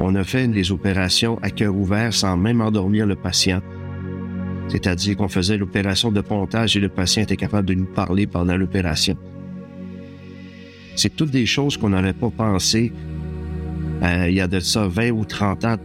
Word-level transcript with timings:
On 0.00 0.14
a 0.14 0.24
fait 0.24 0.46
des 0.48 0.70
opérations 0.70 1.38
à 1.42 1.50
cœur 1.50 1.74
ouvert 1.74 2.14
sans 2.14 2.36
même 2.36 2.60
endormir 2.60 3.06
le 3.06 3.16
patient. 3.16 3.60
C'est-à-dire 4.68 5.16
qu'on 5.16 5.28
faisait 5.28 5.56
l'opération 5.56 6.12
de 6.12 6.20
pontage 6.20 6.76
et 6.76 6.80
le 6.80 6.88
patient 6.88 7.22
était 7.22 7.36
capable 7.36 7.68
de 7.68 7.74
nous 7.74 7.86
parler 7.86 8.26
pendant 8.26 8.56
l'opération. 8.56 9.16
C'est 10.94 11.14
toutes 11.14 11.30
des 11.30 11.46
choses 11.46 11.76
qu'on 11.76 11.90
n'aurait 11.90 12.12
pas 12.12 12.30
pensé 12.30 12.92
euh, 14.02 14.26
il 14.28 14.36
y 14.36 14.40
a 14.40 14.46
de 14.46 14.60
ça 14.60 14.86
20 14.86 15.10
ou 15.10 15.24
30 15.24 15.64
ans. 15.64 15.76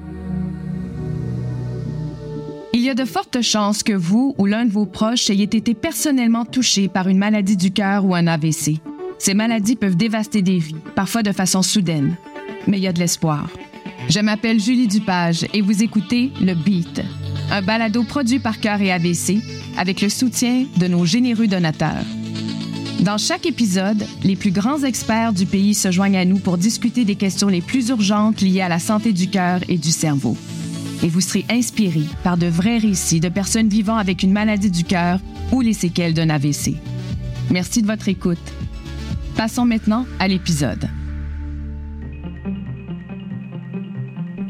Il 2.73 2.81
y 2.81 2.89
a 2.89 2.95
de 2.95 3.05
fortes 3.05 3.41
chances 3.41 3.83
que 3.83 3.93
vous 3.93 4.35
ou 4.37 4.45
l'un 4.45 4.65
de 4.65 4.71
vos 4.71 4.85
proches 4.85 5.29
ayez 5.29 5.43
été 5.43 5.73
personnellement 5.73 6.45
touché 6.45 6.87
par 6.87 7.07
une 7.07 7.17
maladie 7.17 7.57
du 7.57 7.71
cœur 7.71 8.05
ou 8.05 8.15
un 8.15 8.27
AVC. 8.27 8.79
Ces 9.19 9.33
maladies 9.33 9.75
peuvent 9.75 9.95
dévaster 9.95 10.41
des 10.41 10.57
vies, 10.57 10.75
parfois 10.95 11.23
de 11.23 11.31
façon 11.31 11.61
soudaine. 11.61 12.17
Mais 12.67 12.77
il 12.77 12.83
y 12.83 12.87
a 12.87 12.93
de 12.93 12.99
l'espoir. 12.99 13.49
Je 14.09 14.19
m'appelle 14.19 14.59
Julie 14.59 14.87
Dupage 14.87 15.45
et 15.53 15.61
vous 15.61 15.81
écoutez 15.81 16.31
Le 16.41 16.53
Beat, 16.53 17.01
un 17.51 17.61
balado 17.61 18.03
produit 18.03 18.39
par 18.39 18.59
Cœur 18.59 18.81
et 18.81 18.91
AVC 18.91 19.37
avec 19.77 20.01
le 20.01 20.09
soutien 20.09 20.65
de 20.77 20.87
nos 20.87 21.05
généreux 21.05 21.47
donateurs. 21.47 22.05
Dans 22.99 23.17
chaque 23.17 23.45
épisode, 23.45 24.05
les 24.23 24.35
plus 24.35 24.51
grands 24.51 24.83
experts 24.83 25.33
du 25.33 25.45
pays 25.45 25.73
se 25.73 25.91
joignent 25.91 26.17
à 26.17 26.25
nous 26.25 26.37
pour 26.37 26.57
discuter 26.57 27.05
des 27.05 27.15
questions 27.15 27.47
les 27.47 27.61
plus 27.61 27.89
urgentes 27.89 28.41
liées 28.41 28.61
à 28.61 28.69
la 28.69 28.79
santé 28.79 29.13
du 29.13 29.27
cœur 29.27 29.61
et 29.67 29.77
du 29.77 29.91
cerveau. 29.91 30.37
Et 31.01 31.09
vous 31.09 31.21
serez 31.21 31.45
inspiré 31.49 32.03
par 32.23 32.37
de 32.37 32.47
vrais 32.47 32.77
récits 32.77 33.19
de 33.19 33.29
personnes 33.29 33.67
vivant 33.67 33.97
avec 33.97 34.23
une 34.23 34.31
maladie 34.31 34.71
du 34.71 34.83
cœur 34.83 35.19
ou 35.51 35.61
les 35.61 35.73
séquelles 35.73 36.13
d'un 36.13 36.29
AVC. 36.29 36.75
Merci 37.51 37.81
de 37.81 37.87
votre 37.87 38.07
écoute. 38.07 38.37
Passons 39.35 39.65
maintenant 39.65 40.05
à 40.19 40.27
l'épisode. 40.27 40.87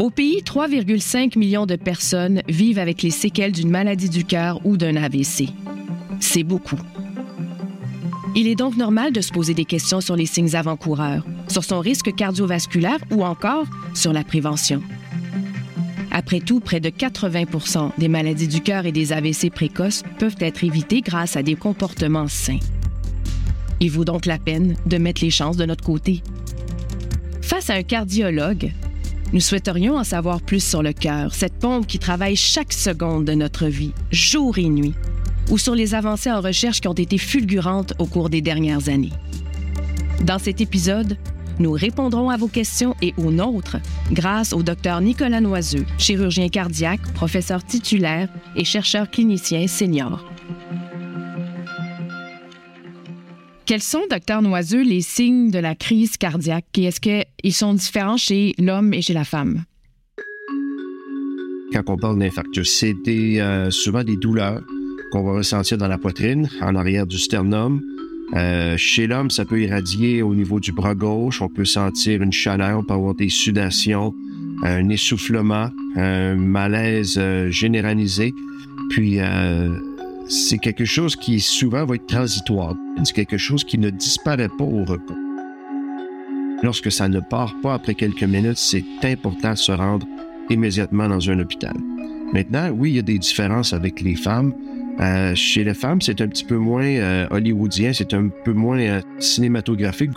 Au 0.03 0.09
pays, 0.09 0.41
3,5 0.41 1.39
millions 1.39 1.65
de 1.65 1.77
personnes 1.77 2.41
vivent 2.49 2.77
avec 2.77 3.03
les 3.03 3.09
séquelles 3.09 3.53
d'une 3.53 3.69
maladie 3.69 4.09
du 4.09 4.25
cœur 4.25 4.59
ou 4.65 4.75
d'un 4.75 4.97
AVC. 4.97 5.47
C'est 6.19 6.43
beaucoup. 6.43 6.77
Il 8.35 8.49
est 8.49 8.55
donc 8.55 8.75
normal 8.75 9.13
de 9.13 9.21
se 9.21 9.31
poser 9.31 9.53
des 9.53 9.63
questions 9.63 10.01
sur 10.01 10.17
les 10.17 10.25
signes 10.25 10.57
avant-coureurs, 10.57 11.25
sur 11.47 11.63
son 11.63 11.79
risque 11.79 12.13
cardiovasculaire 12.13 12.97
ou 13.11 13.23
encore 13.23 13.63
sur 13.93 14.11
la 14.11 14.25
prévention. 14.25 14.83
Après 16.11 16.41
tout, 16.41 16.59
près 16.59 16.81
de 16.81 16.89
80% 16.89 17.91
des 17.97 18.09
maladies 18.09 18.49
du 18.49 18.59
cœur 18.59 18.85
et 18.85 18.91
des 18.91 19.13
AVC 19.13 19.51
précoces 19.55 20.03
peuvent 20.19 20.35
être 20.41 20.65
évitées 20.65 20.99
grâce 20.99 21.37
à 21.37 21.43
des 21.43 21.55
comportements 21.55 22.27
sains. 22.27 22.59
Il 23.79 23.91
vaut 23.91 24.03
donc 24.03 24.25
la 24.25 24.37
peine 24.37 24.75
de 24.85 24.97
mettre 24.97 25.23
les 25.23 25.31
chances 25.31 25.55
de 25.55 25.63
notre 25.63 25.85
côté. 25.85 26.21
Face 27.41 27.69
à 27.69 27.75
un 27.75 27.83
cardiologue, 27.83 28.73
nous 29.33 29.39
souhaiterions 29.39 29.97
en 29.97 30.03
savoir 30.03 30.41
plus 30.41 30.63
sur 30.63 30.83
le 30.83 30.93
cœur, 30.93 31.33
cette 31.33 31.57
pompe 31.57 31.87
qui 31.87 31.97
travaille 31.97 32.35
chaque 32.35 32.71
seconde 32.71 33.25
de 33.25 33.33
notre 33.33 33.65
vie, 33.65 33.91
jour 34.11 34.59
et 34.59 34.69
nuit, 34.69 34.93
ou 35.49 35.57
sur 35.57 35.73
les 35.73 35.95
avancées 35.95 36.31
en 36.31 36.39
recherche 36.39 36.81
qui 36.81 36.87
ont 36.87 36.93
été 36.93 37.17
fulgurantes 37.17 37.93
au 37.97 38.05
cours 38.05 38.29
des 38.29 38.41
dernières 38.41 38.89
années. 38.89 39.11
Dans 40.23 40.37
cet 40.37 40.61
épisode, 40.61 41.17
nous 41.59 41.71
répondrons 41.71 42.29
à 42.29 42.37
vos 42.37 42.47
questions 42.47 42.95
et 43.01 43.13
aux 43.17 43.31
nôtres 43.31 43.77
grâce 44.11 44.53
au 44.53 44.63
docteur 44.63 45.01
Nicolas 45.01 45.41
Noiseux, 45.41 45.85
chirurgien 45.97 46.49
cardiaque, 46.49 47.01
professeur 47.13 47.63
titulaire 47.63 48.29
et 48.55 48.63
chercheur 48.63 49.09
clinicien 49.09 49.67
senior. 49.67 50.23
Quels 53.65 53.81
sont, 53.81 54.01
docteur 54.09 54.41
Noiseux, 54.41 54.83
les 54.83 54.99
signes 54.99 55.49
de 55.49 55.59
la 55.59 55.73
crise 55.73 56.17
cardiaque 56.17 56.65
et 56.77 56.83
est-ce 56.83 56.99
qu'ils 56.99 57.53
sont 57.53 57.73
différents 57.73 58.17
chez 58.17 58.53
l'homme 58.59 58.93
et 58.93 59.01
chez 59.01 59.13
la 59.13 59.23
femme? 59.23 59.63
Quand 61.71 61.89
on 61.89 61.95
parle 61.95 62.19
d'infarctus, 62.19 62.77
c'est 62.77 62.93
euh, 63.07 63.71
souvent 63.71 64.03
des 64.03 64.17
douleurs 64.17 64.61
qu'on 65.13 65.23
va 65.23 65.31
ressentir 65.31 65.77
dans 65.77 65.87
la 65.87 65.97
poitrine, 65.97 66.49
en 66.61 66.75
arrière 66.75 67.07
du 67.07 67.17
sternum. 67.17 67.81
Euh, 68.35 68.75
chez 68.75 69.07
l'homme, 69.07 69.29
ça 69.29 69.45
peut 69.45 69.61
irradier 69.61 70.21
au 70.21 70.35
niveau 70.35 70.59
du 70.59 70.73
bras 70.73 70.93
gauche. 70.93 71.41
On 71.41 71.47
peut 71.47 71.65
sentir 71.65 72.21
une 72.21 72.33
chaleur, 72.33 72.79
on 72.79 72.83
peut 72.83 72.93
avoir 72.93 73.15
des 73.15 73.29
sudations, 73.29 74.13
un 74.63 74.89
essoufflement, 74.89 75.69
un 75.95 76.35
malaise 76.35 77.15
euh, 77.17 77.49
généralisé. 77.49 78.33
Puis, 78.89 79.19
c'est 80.27 80.57
quelque 80.57 80.85
chose 80.85 81.15
qui 81.15 81.39
souvent 81.39 81.85
va 81.85 81.95
être 81.95 82.07
transitoire. 82.07 82.75
C'est 83.03 83.13
quelque 83.13 83.37
chose 83.37 83.63
qui 83.63 83.77
ne 83.77 83.89
disparaît 83.89 84.49
pas 84.49 84.63
au 84.63 84.83
repos. 84.85 85.15
Lorsque 86.61 86.91
ça 86.91 87.09
ne 87.09 87.19
part 87.19 87.53
pas 87.61 87.73
après 87.73 87.93
quelques 87.93 88.23
minutes, 88.23 88.57
c'est 88.57 88.85
important 89.03 89.51
de 89.51 89.57
se 89.57 89.71
rendre 89.71 90.07
immédiatement 90.49 91.09
dans 91.09 91.29
un 91.29 91.39
hôpital. 91.39 91.73
Maintenant, 92.33 92.69
oui, 92.71 92.91
il 92.91 92.95
y 92.95 92.99
a 92.99 93.03
des 93.03 93.19
différences 93.19 93.73
avec 93.73 94.01
les 94.01 94.15
femmes. 94.15 94.53
Euh, 94.99 95.35
chez 95.35 95.63
les 95.63 95.73
femmes, 95.73 96.01
c'est 96.01 96.21
un 96.21 96.27
petit 96.27 96.45
peu 96.45 96.57
moins 96.57 96.85
euh, 96.85 97.27
hollywoodien, 97.31 97.91
c'est 97.93 98.13
un 98.13 98.29
peu 98.45 98.53
moins 98.53 98.79
euh, 98.79 99.01
cinématographique. 99.19 100.11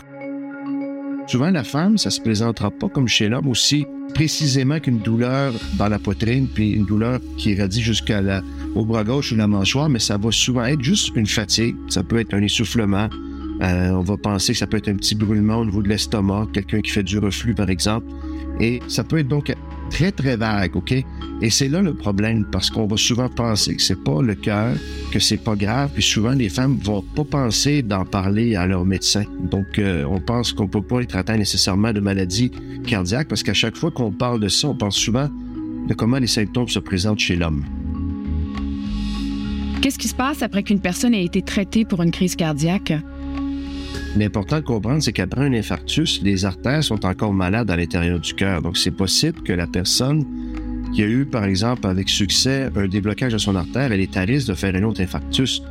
Souvent, 1.27 1.51
la 1.51 1.65
femme, 1.65 1.99
ça 1.99 2.11
se 2.11 2.21
présentera 2.21 2.71
pas 2.71 2.89
comme 2.89 3.09
chez 3.09 3.29
l'homme 3.29 3.49
aussi 3.49 3.85
précisément 4.15 4.79
qu'une 4.81 4.99
douleur 4.99 5.53
dans 5.77 5.89
la 5.89 5.99
poitrine, 5.99 6.47
puis 6.47 6.71
une 6.71 6.87
douleur 6.87 7.19
qui 7.37 7.51
irradie 7.51 7.83
jusqu'à 7.83 8.23
au 8.75 8.85
bras 8.85 9.05
gauche 9.05 9.33
ou 9.33 9.37
la 9.37 9.47
mâchoire, 9.47 9.89
mais 9.89 9.99
ça 9.99 10.17
va 10.17 10.31
souvent 10.31 10.65
être 10.65 10.83
juste 10.83 11.15
une 11.17 11.27
fatigue. 11.27 11.75
Ça 11.89 12.03
peut 12.03 12.19
être 12.19 12.33
un 12.33 12.43
essoufflement. 12.43 13.09
on 13.61 14.01
va 14.01 14.17
penser 14.17 14.53
que 14.53 14.59
ça 14.59 14.67
peut 14.67 14.77
être 14.77 14.89
un 14.89 14.95
petit 14.95 15.15
brûlement 15.15 15.57
au 15.57 15.65
niveau 15.65 15.83
de 15.83 15.89
l'estomac, 15.89 16.47
quelqu'un 16.53 16.81
qui 16.81 16.91
fait 16.91 17.03
du 17.03 17.19
reflux, 17.19 17.55
par 17.55 17.71
exemple. 17.71 18.07
Et 18.61 18.81
ça 18.89 19.05
peut 19.05 19.19
être 19.19 19.29
donc 19.29 19.53
très, 19.91 20.13
très 20.13 20.37
vague, 20.37 20.77
OK? 20.77 20.93
Et 21.43 21.51
c'est 21.51 21.69
là 21.69 21.83
le 21.83 21.95
problème, 21.95 22.47
parce 22.51 22.71
qu'on 22.71 22.87
va 22.87 22.97
souvent 22.97 23.29
penser 23.29 23.77
que 23.77 23.83
c'est 23.83 24.03
pas 24.03 24.23
le 24.23 24.35
cœur, 24.35 24.75
que 25.13 25.19
c'est 25.19 25.37
pas 25.37 25.55
grave, 25.55 25.91
puis 25.93 26.03
souvent 26.03 26.33
les 26.33 26.49
femmes 26.49 26.79
vont 26.83 27.03
pas 27.03 27.25
penser 27.25 27.83
d'en 27.83 28.05
parler 28.05 28.57
à 28.57 28.67
leur 28.67 28.85
médecin. 28.85 29.25
Donc, 29.51 29.79
euh, 29.79 30.05
on 30.05 30.21
pense 30.21 30.53
qu'on 30.53 30.67
peut 30.67 30.83
pas 30.83 31.01
être 31.03 31.17
atteint 31.17 31.37
nécessairement 31.37 31.93
de 31.93 32.01
maladie 32.01 32.51
cardiaque, 32.87 33.29
parce 33.29 33.43
qu'à 33.43 33.55
chaque 33.55 33.77
fois 33.77 33.91
qu'on 33.91 34.11
parle 34.11 34.41
de 34.41 34.49
ça, 34.49 34.69
on 34.69 34.75
pense 34.75 34.97
souvent 34.97 35.29
de 35.89 35.95
comment 35.95 36.19
les 36.19 36.27
symptômes 36.27 36.69
se 36.69 36.79
présentent 36.79 37.21
chez 37.21 37.37
l'homme. 37.37 37.65
Qu'est-ce 39.83 39.99
qui 39.99 40.09
se 40.09 40.15
passe 40.15 40.43
après 40.43 40.63
qu'une 40.63 40.81
personne 40.81 41.15
ait 41.15 41.25
été 41.25 41.43
traitée 41.43 41.85
pour 41.85 42.03
une 42.03 42.11
crise 42.11 42.35
cardiaque? 42.35 42.93
L'important 44.17 44.57
de 44.57 44.65
comprendre, 44.65 45.03
c'est 45.03 45.13
qu'après 45.13 45.43
un 45.43 45.53
infarctus, 45.53 46.23
les 46.23 46.47
artères 46.47 46.83
sont 46.83 47.05
encore 47.05 47.35
malades 47.35 47.71
à 47.71 47.77
l'intérieur 47.77 48.19
du 48.19 48.33
cœur. 48.33 48.63
Donc, 48.63 48.79
c'est 48.79 48.91
possible 48.91 49.43
que 49.43 49.53
la 49.53 49.67
personne 49.67 50.25
qui 50.95 51.03
a 51.03 51.07
eu, 51.07 51.27
par 51.27 51.45
exemple, 51.45 51.87
avec 51.87 52.09
succès, 52.09 52.71
un 52.75 52.89
déblocage 52.89 53.35
de 53.35 53.39
son 53.39 53.55
artère, 53.55 53.93
elle 53.93 54.01
est 54.01 54.17
à 54.17 54.23
risque 54.23 54.49
de 54.49 54.55
faire 54.55 54.75
un 54.75 54.83
autre 54.85 55.03
infarctus 55.03 55.63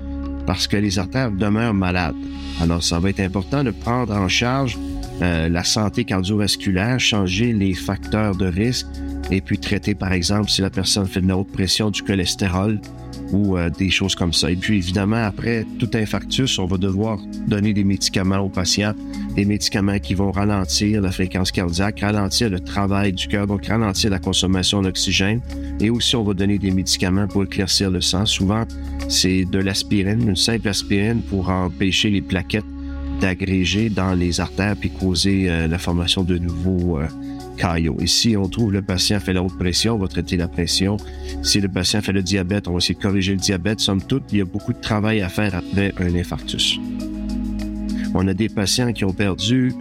parce 0.45 0.67
que 0.67 0.77
les 0.77 0.99
artères 0.99 1.31
demeurent 1.31 1.73
malades. 1.73 2.15
Alors, 2.61 2.83
ça 2.83 2.99
va 2.99 3.09
être 3.09 3.19
important 3.19 3.63
de 3.63 3.71
prendre 3.71 4.13
en 4.13 4.27
charge 4.27 4.77
euh, 5.23 5.49
la 5.49 5.63
santé 5.63 6.03
cardiovasculaire, 6.03 6.99
changer 6.99 7.51
les 7.51 7.73
facteurs 7.73 8.35
de 8.35 8.45
risque 8.45 8.85
et 9.31 9.41
puis 9.41 9.57
traiter, 9.57 9.95
par 9.95 10.13
exemple, 10.13 10.49
si 10.49 10.61
la 10.61 10.69
personne 10.69 11.07
fait 11.07 11.21
de 11.21 11.27
la 11.27 11.37
haute 11.37 11.51
pression 11.51 11.89
du 11.89 12.01
cholestérol, 12.01 12.79
ou 13.31 13.57
euh, 13.57 13.69
des 13.69 13.89
choses 13.89 14.15
comme 14.15 14.33
ça. 14.33 14.51
Et 14.51 14.55
puis 14.55 14.77
évidemment, 14.77 15.23
après 15.23 15.65
tout 15.79 15.89
infarctus, 15.93 16.59
on 16.59 16.65
va 16.65 16.77
devoir 16.77 17.19
donner 17.47 17.73
des 17.73 17.83
médicaments 17.83 18.39
aux 18.39 18.49
patients, 18.49 18.93
des 19.35 19.45
médicaments 19.45 19.99
qui 19.99 20.13
vont 20.13 20.31
ralentir 20.31 21.01
la 21.01 21.11
fréquence 21.11 21.51
cardiaque, 21.51 21.99
ralentir 22.01 22.49
le 22.49 22.59
travail 22.59 23.13
du 23.13 23.27
cœur, 23.27 23.47
donc 23.47 23.65
ralentir 23.65 24.09
la 24.09 24.19
consommation 24.19 24.81
d'oxygène. 24.81 25.41
Et 25.79 25.89
aussi, 25.89 26.15
on 26.15 26.23
va 26.23 26.33
donner 26.33 26.57
des 26.57 26.71
médicaments 26.71 27.27
pour 27.27 27.43
éclaircir 27.43 27.91
le 27.91 28.01
sang. 28.01 28.25
Souvent, 28.25 28.65
c'est 29.09 29.45
de 29.45 29.59
l'aspirine, 29.59 30.29
une 30.29 30.35
simple 30.35 30.67
aspirine 30.69 31.21
pour 31.21 31.49
empêcher 31.49 32.09
les 32.09 32.21
plaquettes 32.21 32.65
d'agréger 33.21 33.89
dans 33.89 34.13
les 34.13 34.41
artères 34.41 34.75
puis 34.75 34.89
causer 34.89 35.45
euh, 35.49 35.67
la 35.67 35.77
formation 35.77 36.23
de 36.23 36.37
nouveaux 36.37 36.99
euh, 36.99 37.07
et 37.99 38.07
si 38.07 38.35
on 38.37 38.47
trouve 38.47 38.73
le 38.73 38.81
patient 38.81 39.19
fait 39.19 39.33
la 39.33 39.41
haute 39.41 39.57
pression, 39.57 39.95
on 39.95 39.97
va 39.97 40.07
traiter 40.07 40.37
la 40.37 40.47
pression. 40.47 40.97
Si 41.41 41.59
le 41.59 41.67
patient 41.67 42.01
fait 42.01 42.11
le 42.11 42.21
diabète, 42.21 42.67
on 42.67 42.73
va 42.73 42.77
essayer 42.77 42.95
de 42.95 43.01
corriger 43.01 43.31
le 43.31 43.39
diabète. 43.39 43.79
Somme 43.79 44.01
toute, 44.01 44.23
il 44.31 44.39
y 44.39 44.41
a 44.41 44.45
beaucoup 44.45 44.73
de 44.73 44.81
travail 44.81 45.21
à 45.21 45.29
faire 45.29 45.55
après 45.55 45.93
un 45.99 46.13
infarctus. 46.15 46.77
On 48.13 48.27
a 48.27 48.33
des 48.33 48.49
patients 48.49 48.93
qui 48.93 49.03
ont 49.03 49.13
perdu 49.13 49.73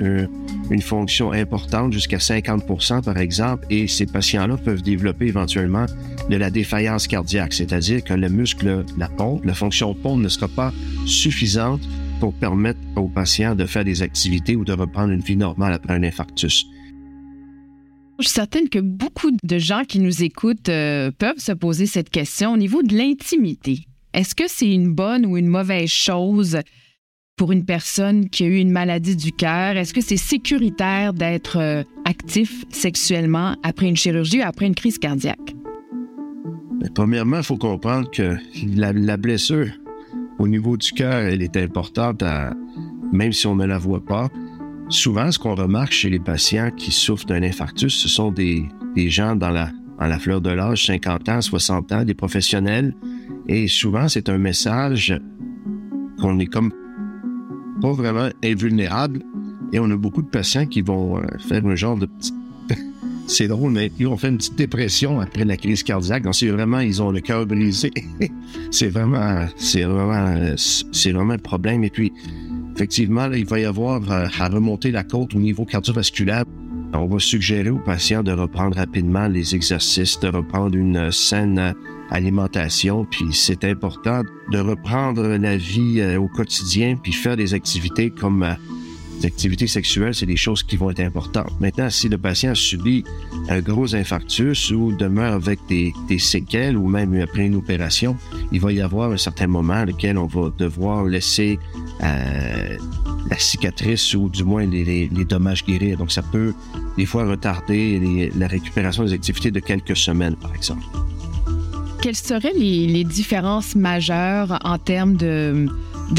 une 0.71 0.83
fonction 0.83 1.33
importante 1.33 1.93
jusqu'à 1.93 2.17
50% 2.17 3.03
par 3.03 3.19
exemple, 3.19 3.67
et 3.71 3.87
ces 3.87 4.07
patients-là 4.07 4.57
peuvent 4.57 4.83
développer 4.83 5.27
éventuellement 5.27 5.87
de 6.31 6.37
la 6.37 6.51
défaillance 6.51 7.07
cardiaque, 7.07 7.53
c'est-à-dire 7.53 8.03
que 8.03 8.15
le 8.15 8.29
muscle, 8.29 8.85
la 8.97 9.09
pompe, 9.09 9.45
la 9.45 9.55
fonction 9.55 9.95
pompe 9.95 10.21
ne 10.21 10.29
sera 10.29 10.49
pas 10.49 10.73
suffisante 11.07 11.83
pour 12.19 12.33
permettre 12.33 12.81
aux 12.97 13.09
patients 13.09 13.55
de 13.55 13.67
faire 13.67 13.85
des 13.85 14.03
activités 14.03 14.57
ou 14.57 14.65
de 14.65 14.73
reprendre 14.73 15.13
une 15.13 15.21
vie 15.21 15.37
normale 15.37 15.75
après 15.75 15.95
un 15.95 16.03
infarctus. 16.03 16.67
Je 18.21 18.29
suis 18.29 18.35
certaine 18.35 18.69
que 18.69 18.79
beaucoup 18.79 19.31
de 19.43 19.59
gens 19.59 19.83
qui 19.83 19.99
nous 19.99 20.23
écoutent 20.23 20.69
euh, 20.69 21.11
peuvent 21.11 21.39
se 21.39 21.53
poser 21.53 21.87
cette 21.87 22.11
question 22.11 22.53
au 22.53 22.57
niveau 22.57 22.83
de 22.83 22.97
l'intimité. 22.97 23.87
Est-ce 24.13 24.37
que 24.37 24.45
c'est 24.47 24.73
une 24.73 24.95
bonne 24.95 25.27
ou 25.27 25.37
une 25.37 25.49
mauvaise 25.49 25.89
chose 25.89 26.59
pour 27.37 27.51
une 27.51 27.65
personne 27.65 28.31
qui 28.31 28.45
a 28.45 28.47
eu 28.47 28.59
une 28.59 28.71
maladie 28.71 29.17
du 29.17 29.33
cœur? 29.33 29.77
Est-ce 29.77 29.93
que 29.93 30.01
c'est 30.01 30.17
sécuritaire 30.17 31.13
d'être 31.13 31.59
euh, 31.59 31.83
actif 32.05 32.65
sexuellement 32.71 33.57
après 33.65 33.89
une 33.89 33.97
chirurgie 33.97 34.39
ou 34.41 34.45
après 34.45 34.67
une 34.67 34.77
crise 34.77 34.99
cardiaque? 34.99 35.55
premièrement, 36.95 37.39
il 37.39 37.43
faut 37.43 37.57
comprendre 37.57 38.11
que 38.11 38.37
la, 38.77 39.17
blessure 39.17 39.69
au 40.39 40.47
niveau 40.47 40.77
du 40.77 40.93
cœur, 40.93 41.15
elle 41.15 41.43
est 41.43 41.57
importante, 41.57 42.23
même 43.13 43.33
si 43.33 43.47
on 43.47 43.57
ne 43.57 43.65
la 43.65 43.79
voit 43.79 44.05
pas. 44.05 44.29
Souvent, 44.91 45.33
ce 45.33 45.39
qu'on 45.39 45.55
remarque 45.55 45.93
chez 45.93 46.11
les 46.11 46.19
patients 46.19 46.71
qui 46.71 46.93
souffrent 46.93 47.25
d'un 47.25 47.43
infarctus, 47.43 47.95
ce 47.95 48.09
sont 48.09 48.31
des, 48.31 48.69
gens 48.97 49.35
dans 49.35 49.51
la, 49.51 50.19
fleur 50.19 50.41
de 50.41 50.51
l'âge, 50.51 50.87
50 50.87 51.29
ans, 51.29 51.41
60 51.41 51.93
ans, 51.93 52.05
des 52.05 52.15
professionnels. 52.15 52.95
Et 53.49 53.67
souvent, 53.67 54.09
c'est 54.09 54.29
un 54.29 54.39
message 54.39 55.19
qu'on 56.21 56.39
est 56.39 56.47
comme 56.47 56.73
pas 57.81 57.93
vraiment 57.93 58.29
invulnérable. 58.45 59.23
Et 59.73 59.79
on 59.79 59.91
a 59.91 59.97
beaucoup 59.97 60.23
de 60.23 60.29
patients 60.29 60.67
qui 60.67 60.83
vont 60.83 61.19
euh, 61.19 61.23
faire 61.49 61.65
un 61.67 61.75
genre 61.75 61.97
de 61.97 62.07
petit... 62.07 62.33
c'est 63.27 63.49
drôle, 63.49 63.73
mais 63.73 63.91
ils 63.99 64.07
ont 64.07 64.17
fait 64.17 64.29
une 64.29 64.37
petite 64.37 64.57
dépression 64.57 65.19
après 65.19 65.45
la 65.45 65.57
crise 65.57 65.83
cardiaque. 65.83 66.23
Donc, 66.23 66.35
c'est 66.35 66.49
vraiment, 66.49 66.81
ils 66.81 67.03
ont 67.03 67.11
le 67.11 67.21
cœur 67.21 67.47
brisé. 67.47 67.91
c'est 68.71 68.89
vraiment, 68.89 69.47
c'est 69.57 69.83
vraiment, 69.83 70.55
c'est 70.57 71.13
vraiment 71.13 71.33
un 71.33 71.39
problème. 71.39 71.83
Et 71.85 71.91
puis, 71.91 72.13
effectivement, 72.75 73.31
il 73.33 73.47
va 73.47 73.61
y 73.61 73.65
avoir 73.65 74.01
euh, 74.11 74.27
à 74.39 74.49
remonter 74.49 74.91
la 74.91 75.05
côte 75.05 75.35
au 75.35 75.39
niveau 75.39 75.65
cardiovasculaire. 75.65 76.45
On 76.93 77.07
va 77.07 77.19
suggérer 77.19 77.71
aux 77.71 77.79
patients 77.79 78.23
de 78.23 78.33
reprendre 78.33 78.77
rapidement 78.77 79.27
les 79.27 79.55
exercices, 79.55 80.19
de 80.21 80.29
reprendre 80.29 80.77
une 80.77 81.11
saine 81.11 81.75
alimentation, 82.11 83.05
puis 83.11 83.27
c'est 83.33 83.65
important 83.65 84.23
de 84.53 84.59
reprendre 84.59 85.27
la 85.27 85.57
vie 85.57 86.01
euh, 86.01 86.21
au 86.21 86.29
quotidien, 86.29 86.97
puis 86.97 87.13
faire 87.13 87.37
des 87.37 87.55
activités 87.55 88.11
comme 88.11 88.43
euh, 88.43 88.55
des 89.21 89.27
activités 89.27 89.67
sexuelles, 89.67 90.15
c'est 90.15 90.27
des 90.27 90.37
choses 90.37 90.63
qui 90.63 90.77
vont 90.77 90.91
être 90.91 91.01
importantes. 91.01 91.53
Maintenant, 91.61 91.91
si 91.91 92.09
le 92.09 92.19
patient 92.19 92.55
subit 92.55 93.05
un 93.49 93.61
gros 93.61 93.95
infarctus 93.95 94.71
ou 94.71 94.93
demeure 94.93 95.35
avec 95.35 95.61
des, 95.69 95.93
séquelles 96.19 96.77
ou 96.77 96.89
même 96.89 97.15
après 97.21 97.47
une 97.47 97.57
opération, 97.57 98.17
il 98.53 98.61
va 98.61 98.73
y 98.73 98.81
avoir 98.81 99.11
un 99.11 99.17
certain 99.17 99.47
moment 99.47 99.75
à 99.75 99.85
lequel 99.85 100.19
on 100.19 100.27
va 100.27 100.51
devoir 100.57 101.05
laisser 101.05 101.59
euh, 102.03 102.77
la 103.31 103.39
cicatrice 103.39 104.15
ou 104.15 104.29
du 104.29 104.45
moins 104.45 104.67
les, 104.67 105.09
dommages 105.29 105.65
guérir. 105.65 105.99
Donc, 105.99 106.13
ça 106.13 106.23
peut 106.23 106.55
des 106.97 107.07
fois 107.07 107.27
retarder 107.27 108.31
la 108.37 108.47
récupération 108.47 109.05
des 109.05 109.13
activités 109.13 109.51
de 109.51 109.61
quelques 109.61 109.97
semaines, 109.97 110.37
par 110.37 110.55
exemple 110.55 110.85
quelles 112.05 112.15
seraient 112.17 112.53
les, 112.55 113.03
différences 113.03 113.75
majeures 113.75 114.59
en 114.63 114.77
termes 114.77 115.17
de, 115.17 115.67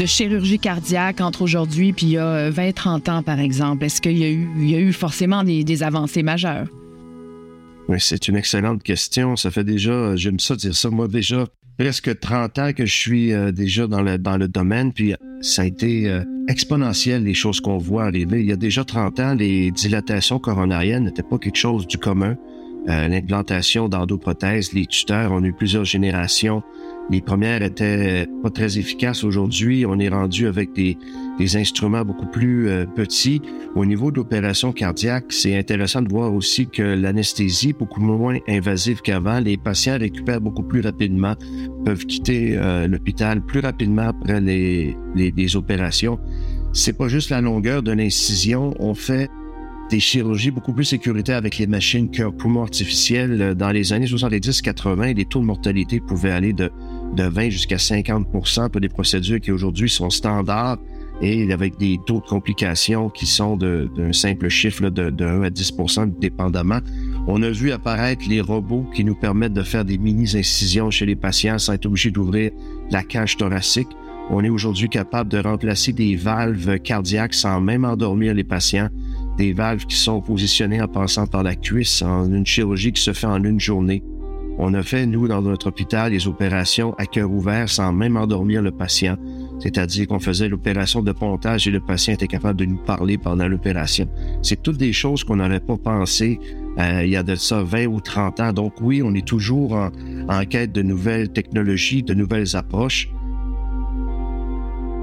chirurgie 0.04 0.58
cardiaque 0.58 1.20
entre 1.20 1.42
aujourd'hui 1.42 1.90
et 1.90 1.94
il 2.02 2.08
y 2.08 2.18
a 2.18 2.50
20-30 2.50 3.08
ans, 3.08 3.22
par 3.22 3.38
exemple? 3.38 3.84
Est-ce 3.84 4.00
qu'il 4.00 4.18
y 4.18 4.74
a 4.74 4.78
eu 4.80 4.92
forcément 4.92 5.44
des, 5.44 5.82
avancées 5.84 6.24
majeures? 6.24 6.66
Oui, 7.88 7.98
c'est 8.00 8.28
une 8.28 8.36
excellente 8.36 8.82
question. 8.82 9.36
Ça 9.36 9.50
fait 9.50 9.64
déjà, 9.64 10.16
j'aime 10.16 10.40
ça 10.40 10.56
dire 10.56 10.74
ça, 10.74 10.90
moi 10.90 11.06
déjà 11.06 11.46
presque 11.78 12.18
30 12.18 12.58
ans 12.58 12.72
que 12.72 12.86
je 12.86 12.94
suis 12.94 13.32
euh, 13.32 13.52
déjà 13.52 13.86
dans 13.86 14.02
le, 14.02 14.18
dans 14.18 14.36
le 14.36 14.48
domaine, 14.48 14.92
puis 14.92 15.14
ça 15.40 15.62
a 15.62 15.64
été 15.66 16.08
euh, 16.08 16.22
exponentiel 16.48 17.22
les 17.22 17.34
choses 17.34 17.60
qu'on 17.60 17.78
voit 17.78 18.04
arriver. 18.04 18.40
Il 18.40 18.46
y 18.46 18.52
a 18.52 18.56
déjà 18.56 18.84
30 18.84 19.20
ans, 19.20 19.34
les 19.34 19.70
dilatations 19.70 20.38
coronariennes 20.38 21.04
n'étaient 21.04 21.22
pas 21.22 21.38
quelque 21.38 21.58
chose 21.58 21.86
du 21.86 21.98
commun. 21.98 22.36
Euh, 22.88 23.08
l'implantation 23.08 23.88
d'endoprothèses, 23.88 24.72
les 24.72 24.86
tuteurs, 24.86 25.32
on 25.32 25.42
a 25.42 25.46
eu 25.46 25.52
plusieurs 25.52 25.84
générations. 25.84 26.62
Les 27.08 27.20
premières 27.20 27.62
étaient 27.62 28.26
pas 28.42 28.50
très 28.50 28.78
efficaces. 28.78 29.22
Aujourd'hui, 29.22 29.86
on 29.86 29.98
est 30.00 30.08
rendu 30.08 30.48
avec 30.48 30.72
des, 30.72 30.98
des 31.38 31.56
instruments 31.56 32.04
beaucoup 32.04 32.26
plus 32.26 32.68
euh, 32.68 32.84
petits. 32.84 33.40
Au 33.76 33.84
niveau 33.84 34.10
de 34.10 34.16
l'opération 34.16 34.72
cardiaque, 34.72 35.26
c'est 35.28 35.56
intéressant 35.56 36.02
de 36.02 36.08
voir 36.08 36.34
aussi 36.34 36.66
que 36.66 36.82
l'anesthésie 36.82 37.68
est 37.68 37.78
beaucoup 37.78 38.00
moins 38.00 38.38
invasive 38.48 39.02
qu'avant. 39.02 39.38
Les 39.38 39.56
patients 39.56 39.98
récupèrent 39.98 40.40
beaucoup 40.40 40.64
plus 40.64 40.80
rapidement, 40.80 41.34
peuvent 41.84 42.06
quitter 42.06 42.56
euh, 42.56 42.88
l'hôpital 42.88 43.40
plus 43.40 43.60
rapidement 43.60 44.08
après 44.08 44.40
les, 44.40 44.96
les, 45.14 45.30
les 45.30 45.56
opérations. 45.56 46.18
C'est 46.72 46.98
pas 46.98 47.06
juste 47.06 47.30
la 47.30 47.40
longueur 47.40 47.84
de 47.84 47.92
l'incision. 47.92 48.74
On 48.80 48.94
fait 48.94 49.30
des 49.90 50.00
chirurgies 50.00 50.50
beaucoup 50.50 50.72
plus 50.72 50.84
sécuritaires 50.84 51.36
avec 51.36 51.58
les 51.58 51.66
machines 51.66 52.10
cœur-poumon 52.10 52.62
artificielles. 52.62 53.40
Euh, 53.40 53.54
dans 53.54 53.70
les 53.70 53.92
années 53.92 54.06
70-80, 54.06 55.14
les 55.14 55.24
taux 55.24 55.40
de 55.40 55.44
mortalité 55.44 56.00
pouvaient 56.00 56.32
aller 56.32 56.52
de, 56.52 56.70
de 57.16 57.24
20 57.24 57.50
jusqu'à 57.50 57.78
50 57.78 58.26
pour 58.30 58.80
des 58.80 58.88
procédures 58.88 59.40
qui 59.40 59.50
aujourd'hui 59.50 59.90
sont 59.90 60.10
standards 60.10 60.78
et 61.22 61.50
avec 61.50 61.78
des 61.78 61.98
taux 62.06 62.20
de 62.20 62.26
complications 62.26 63.08
qui 63.08 63.26
sont 63.26 63.56
d'un 63.56 64.12
simple 64.12 64.48
chiffre 64.48 64.90
de, 64.90 65.10
de 65.10 65.24
1 65.24 65.42
à 65.42 65.48
10% 65.48 66.18
dépendamment. 66.18 66.80
On 67.26 67.42
a 67.42 67.50
vu 67.50 67.72
apparaître 67.72 68.22
les 68.28 68.40
robots 68.40 68.86
qui 68.94 69.02
nous 69.02 69.14
permettent 69.14 69.54
de 69.54 69.62
faire 69.62 69.84
des 69.84 69.98
mini-incisions 69.98 70.90
chez 70.90 71.06
les 71.06 71.16
patients 71.16 71.58
sans 71.58 71.72
être 71.72 71.86
obligé 71.86 72.10
d'ouvrir 72.10 72.50
la 72.90 73.02
cage 73.02 73.36
thoracique. 73.36 73.88
On 74.28 74.44
est 74.44 74.48
aujourd'hui 74.48 74.88
capable 74.88 75.30
de 75.30 75.38
remplacer 75.38 75.92
des 75.92 76.16
valves 76.16 76.80
cardiaques 76.80 77.34
sans 77.34 77.60
même 77.60 77.84
endormir 77.84 78.34
les 78.34 78.44
patients 78.44 78.88
des 79.38 79.52
valves 79.52 79.86
qui 79.86 79.96
sont 79.96 80.20
positionnées 80.20 80.82
en 80.82 80.88
passant 80.88 81.26
par 81.26 81.42
la 81.42 81.54
cuisse 81.54 82.02
en 82.02 82.32
une 82.32 82.46
chirurgie 82.46 82.92
qui 82.92 83.02
se 83.02 83.12
fait 83.12 83.26
en 83.26 83.42
une 83.42 83.60
journée. 83.60 84.02
On 84.58 84.72
a 84.74 84.82
fait, 84.82 85.06
nous, 85.06 85.28
dans 85.28 85.42
notre 85.42 85.68
hôpital, 85.68 86.10
des 86.10 86.26
opérations 86.28 86.94
à 86.94 87.04
cœur 87.04 87.30
ouvert 87.30 87.68
sans 87.68 87.92
même 87.92 88.16
endormir 88.16 88.62
le 88.62 88.70
patient. 88.70 89.16
C'est-à-dire 89.58 90.06
qu'on 90.06 90.18
faisait 90.18 90.48
l'opération 90.48 91.02
de 91.02 91.12
pontage 91.12 91.66
et 91.68 91.70
le 91.70 91.80
patient 91.80 92.14
était 92.14 92.26
capable 92.26 92.58
de 92.60 92.64
nous 92.64 92.78
parler 92.78 93.18
pendant 93.18 93.48
l'opération. 93.48 94.08
C'est 94.42 94.62
toutes 94.62 94.78
des 94.78 94.92
choses 94.92 95.24
qu'on 95.24 95.36
n'aurait 95.36 95.60
pas 95.60 95.76
pensé 95.76 96.40
euh, 96.78 97.02
il 97.04 97.10
y 97.10 97.16
a 97.16 97.22
de 97.22 97.34
ça 97.34 97.62
20 97.62 97.86
ou 97.86 98.00
30 98.00 98.40
ans. 98.40 98.52
Donc 98.52 98.74
oui, 98.80 99.02
on 99.02 99.14
est 99.14 99.26
toujours 99.26 99.72
en, 99.72 100.44
quête 100.44 100.72
de 100.72 100.82
nouvelles 100.82 101.30
technologies, 101.30 102.02
de 102.02 102.14
nouvelles 102.14 102.56
approches. 102.56 103.08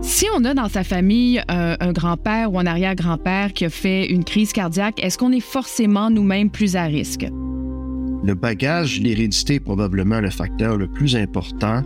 Si 0.02 0.26
on 0.36 0.44
a 0.44 0.54
dans 0.54 0.68
sa 0.68 0.84
famille 0.84 1.42
euh, 1.50 1.76
un 1.80 1.92
grand-père 1.94 2.52
ou 2.52 2.60
un 2.60 2.66
arrière-grand-père 2.66 3.54
qui 3.54 3.66
a 3.66 3.70
fait 3.70 4.06
une 4.06 4.24
crise 4.24 4.52
cardiaque, 4.52 5.02
est-ce 5.02 5.18
qu'on 5.18 5.32
est 5.32 5.40
forcément 5.40 6.10
nous-mêmes 6.10 6.50
plus 6.50 6.76
à 6.76 6.84
risque? 6.84 7.26
Le 8.24 8.36
bagage, 8.36 9.02
l'hérédité 9.02 9.56
est 9.56 9.60
probablement 9.60 10.22
le 10.22 10.30
facteur 10.30 10.78
le 10.78 10.88
plus 10.88 11.16
important. 11.18 11.84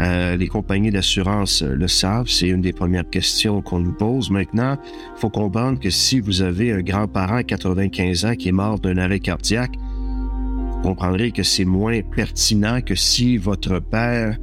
Euh, 0.00 0.36
les 0.36 0.46
compagnies 0.46 0.90
d'assurance 0.90 1.62
le 1.62 1.88
savent, 1.88 2.28
c'est 2.28 2.48
une 2.48 2.60
des 2.60 2.72
premières 2.72 3.08
questions 3.08 3.62
qu'on 3.62 3.80
nous 3.80 3.92
pose. 3.92 4.30
Maintenant, 4.30 4.78
il 5.16 5.20
faut 5.20 5.28
comprendre 5.28 5.80
que 5.80 5.90
si 5.90 6.20
vous 6.20 6.40
avez 6.40 6.72
un 6.72 6.82
grand-parent 6.82 7.36
à 7.36 7.42
95 7.42 8.24
ans 8.24 8.34
qui 8.36 8.48
est 8.48 8.52
mort 8.52 8.78
d'un 8.78 8.96
arrêt 8.96 9.18
cardiaque, 9.18 9.76
vous 9.76 10.82
comprendrez 10.82 11.32
que 11.32 11.42
c'est 11.42 11.64
moins 11.64 12.00
pertinent 12.14 12.80
que 12.80 12.94
si 12.94 13.36
votre 13.36 13.80
père 13.80 14.38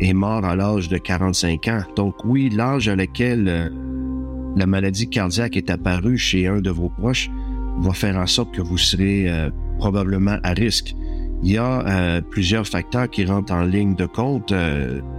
est 0.00 0.12
mort 0.12 0.44
à 0.44 0.56
l'âge 0.56 0.88
de 0.88 0.98
45 0.98 1.68
ans. 1.68 1.82
Donc 1.94 2.24
oui, 2.24 2.50
l'âge 2.50 2.88
à 2.88 2.96
lequel 2.96 3.46
euh, 3.48 3.68
la 4.56 4.66
maladie 4.66 5.08
cardiaque 5.08 5.56
est 5.56 5.70
apparue 5.70 6.18
chez 6.18 6.48
un 6.48 6.60
de 6.60 6.70
vos 6.70 6.88
proches 6.88 7.30
va 7.78 7.92
faire 7.92 8.16
en 8.16 8.26
sorte 8.26 8.54
que 8.54 8.60
vous 8.60 8.76
serez 8.76 9.28
euh, 9.28 9.50
probablement 9.80 10.38
à 10.42 10.52
risque. 10.52 10.94
Il 11.42 11.52
y 11.52 11.56
a 11.56 11.80
euh, 11.80 12.20
plusieurs 12.20 12.66
facteurs 12.66 13.08
qui 13.08 13.24
rentrent 13.24 13.54
en 13.54 13.64
ligne 13.64 13.94
de 13.94 14.04
compte. 14.04 14.52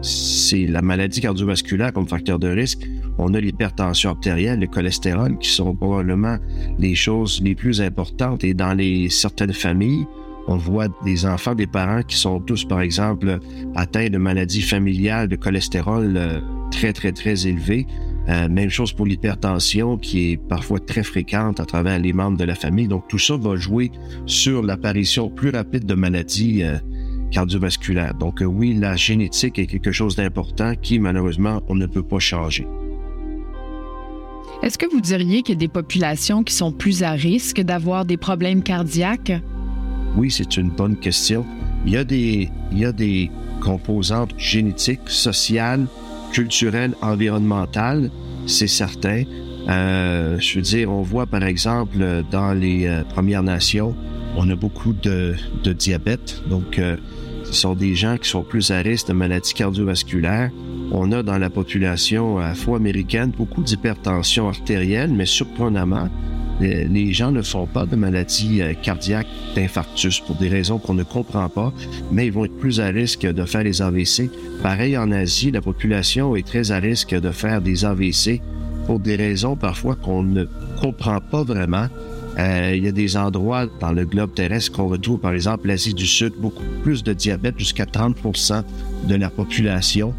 c'est 0.03 0.67
la 0.67 0.83
maladie 0.83 1.19
cardiovasculaire 1.19 1.91
comme 1.91 2.07
facteur 2.07 2.37
de 2.37 2.47
risque. 2.47 2.87
On 3.17 3.33
a 3.33 3.39
l'hypertension 3.39 4.11
artérielle, 4.11 4.59
le 4.59 4.67
cholestérol, 4.67 5.37
qui 5.39 5.49
sont 5.49 5.75
probablement 5.75 6.37
les 6.77 6.95
choses 6.95 7.41
les 7.43 7.55
plus 7.55 7.81
importantes. 7.81 8.43
Et 8.43 8.53
dans 8.53 8.73
les 8.73 9.09
certaines 9.09 9.53
familles, 9.53 10.05
on 10.47 10.57
voit 10.57 10.87
des 11.05 11.25
enfants, 11.25 11.55
des 11.55 11.67
parents 11.67 12.03
qui 12.03 12.17
sont 12.17 12.39
tous, 12.39 12.65
par 12.65 12.81
exemple, 12.81 13.39
atteints 13.75 14.09
de 14.09 14.17
maladies 14.17 14.61
familiales, 14.61 15.27
de 15.27 15.35
cholestérol 15.35 16.13
euh, 16.15 16.39
très, 16.71 16.93
très, 16.93 17.11
très 17.11 17.47
élevé. 17.47 17.85
Euh, 18.29 18.47
même 18.49 18.69
chose 18.69 18.93
pour 18.93 19.07
l'hypertension 19.07 19.97
qui 19.97 20.31
est 20.31 20.37
parfois 20.37 20.79
très 20.79 21.03
fréquente 21.03 21.59
à 21.59 21.65
travers 21.65 21.97
les 21.97 22.13
membres 22.13 22.37
de 22.37 22.43
la 22.43 22.55
famille. 22.55 22.87
Donc 22.87 23.07
tout 23.07 23.17
ça 23.17 23.35
va 23.35 23.55
jouer 23.55 23.91
sur 24.25 24.61
l'apparition 24.61 25.29
plus 25.29 25.49
rapide 25.49 25.85
de 25.85 25.95
maladies 25.95 26.63
euh, 26.63 26.77
cardiovasculaires. 27.31 28.13
Donc 28.13 28.43
oui, 28.45 28.73
la 28.73 28.95
génétique 28.95 29.57
est 29.57 29.65
quelque 29.65 29.91
chose 29.91 30.15
d'important 30.15 30.75
qui 30.75 30.99
malheureusement 30.99 31.61
on 31.67 31.75
ne 31.75 31.87
peut 31.87 32.03
pas 32.03 32.19
changer. 32.19 32.67
Est-ce 34.61 34.77
que 34.77 34.85
vous 34.91 35.01
diriez 35.01 35.41
qu'il 35.41 35.55
y 35.55 35.57
a 35.57 35.59
des 35.59 35.67
populations 35.67 36.43
qui 36.43 36.53
sont 36.53 36.71
plus 36.71 37.01
à 37.01 37.11
risque 37.11 37.61
d'avoir 37.61 38.05
des 38.05 38.17
problèmes 38.17 38.61
cardiaques? 38.61 39.31
Oui, 40.15 40.29
c'est 40.29 40.57
une 40.57 40.69
bonne 40.69 40.97
question. 40.97 41.43
Il 41.87 41.93
y 41.93 41.97
a 41.97 42.03
des, 42.03 42.49
il 42.71 42.77
y 42.77 42.85
a 42.85 42.91
des 42.91 43.31
composantes 43.61 44.35
génétiques, 44.37 45.09
sociales, 45.09 45.87
culturelles, 46.31 46.95
environnementales, 47.01 48.09
c'est 48.47 48.67
certain. 48.67 49.23
Euh, 49.69 50.39
je 50.39 50.55
veux 50.55 50.61
dire, 50.61 50.91
on 50.91 51.01
voit 51.01 51.27
par 51.27 51.43
exemple 51.43 52.23
dans 52.31 52.53
les 52.53 52.87
euh, 52.87 53.03
Premières 53.03 53.43
Nations, 53.43 53.95
on 54.35 54.49
a 54.49 54.55
beaucoup 54.55 54.93
de, 54.93 55.35
diabète. 55.63 56.41
Donc, 56.49 56.79
euh, 56.79 56.97
ce 57.45 57.53
sont 57.53 57.75
des 57.75 57.95
gens 57.95 58.17
qui 58.17 58.29
sont 58.29 58.43
plus 58.43 58.71
à 58.71 58.79
risque 58.79 59.07
de 59.07 59.13
maladies 59.13 59.53
cardiovasculaires. 59.53 60.51
on 60.91 61.11
a 61.11 61.21
dans 61.23 61.37
la 61.37 61.49
population 61.49 62.39
afro-américaine 62.39 63.31
beaucoup 63.37 63.61
d'hypertension 63.61 64.47
artérielle, 64.47 65.11
mais 65.11 65.25
surprenamment, 65.25 66.09
les 66.61 67.13
gens 67.13 67.31
ne 67.31 67.41
font 67.41 67.65
pas 67.65 67.85
de 67.85 67.95
maladie 67.95 68.61
euh, 68.61 68.73
cardiaque 68.73 69.27
d'infarctus 69.55 70.19
pour 70.19 70.35
des 70.35 70.47
raisons 70.47 70.77
qu'on 70.77 70.93
ne 70.93 71.03
comprend 71.03 71.49
pas, 71.49 71.73
mais 72.11 72.27
ils 72.27 72.31
vont 72.31 72.45
être 72.45 72.57
plus 72.57 72.79
à 72.79 72.87
risque 72.87 73.25
de 73.25 73.45
faire 73.45 73.63
des 73.63 73.81
AVC. 73.81 74.29
Pareil 74.61 74.97
en 74.97 75.11
Asie, 75.11 75.51
la 75.51 75.61
population 75.61 76.35
est 76.35 76.45
très 76.45 76.71
à 76.71 76.77
risque 76.77 77.15
de 77.15 77.31
faire 77.31 77.61
des 77.61 77.83
AVC 77.85 78.41
pour 78.85 78.99
des 78.99 79.15
raisons 79.15 79.55
parfois 79.55 79.95
qu'on 79.95 80.23
ne 80.23 80.45
comprend 80.79 81.19
pas 81.19 81.43
vraiment. 81.43 81.87
Euh, 82.39 82.73
il 82.75 82.85
y 82.85 82.87
a 82.87 82.91
des 82.91 83.17
endroits 83.17 83.65
dans 83.79 83.91
le 83.91 84.05
globe 84.05 84.33
terrestre 84.33 84.71
qu'on 84.71 84.87
retrouve, 84.87 85.19
par 85.19 85.33
exemple 85.33 85.67
l'Asie 85.67 85.93
du 85.93 86.07
Sud, 86.07 86.33
beaucoup 86.37 86.63
plus 86.83 87.03
de 87.03 87.13
diabète, 87.13 87.59
jusqu'à 87.59 87.85
30 87.85 88.15
de 89.07 89.15
la 89.15 89.29
population. 89.29 90.13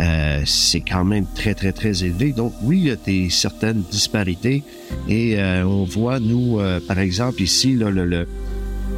Euh, 0.00 0.42
c'est 0.46 0.80
quand 0.80 1.04
même 1.04 1.26
très, 1.34 1.54
très, 1.54 1.72
très 1.72 2.04
élevé. 2.04 2.32
Donc, 2.32 2.52
oui, 2.62 2.78
il 2.78 2.84
y 2.84 2.90
a 2.90 2.96
des 2.96 3.30
certaines 3.30 3.82
disparités. 3.90 4.62
Et 5.08 5.38
euh, 5.38 5.64
on 5.64 5.84
voit, 5.84 6.18
nous, 6.18 6.58
par 6.88 6.98
exemple, 6.98 7.42
ici, 7.42 7.74
là, 7.74 7.90
le, 7.90 8.04
le, 8.04 8.26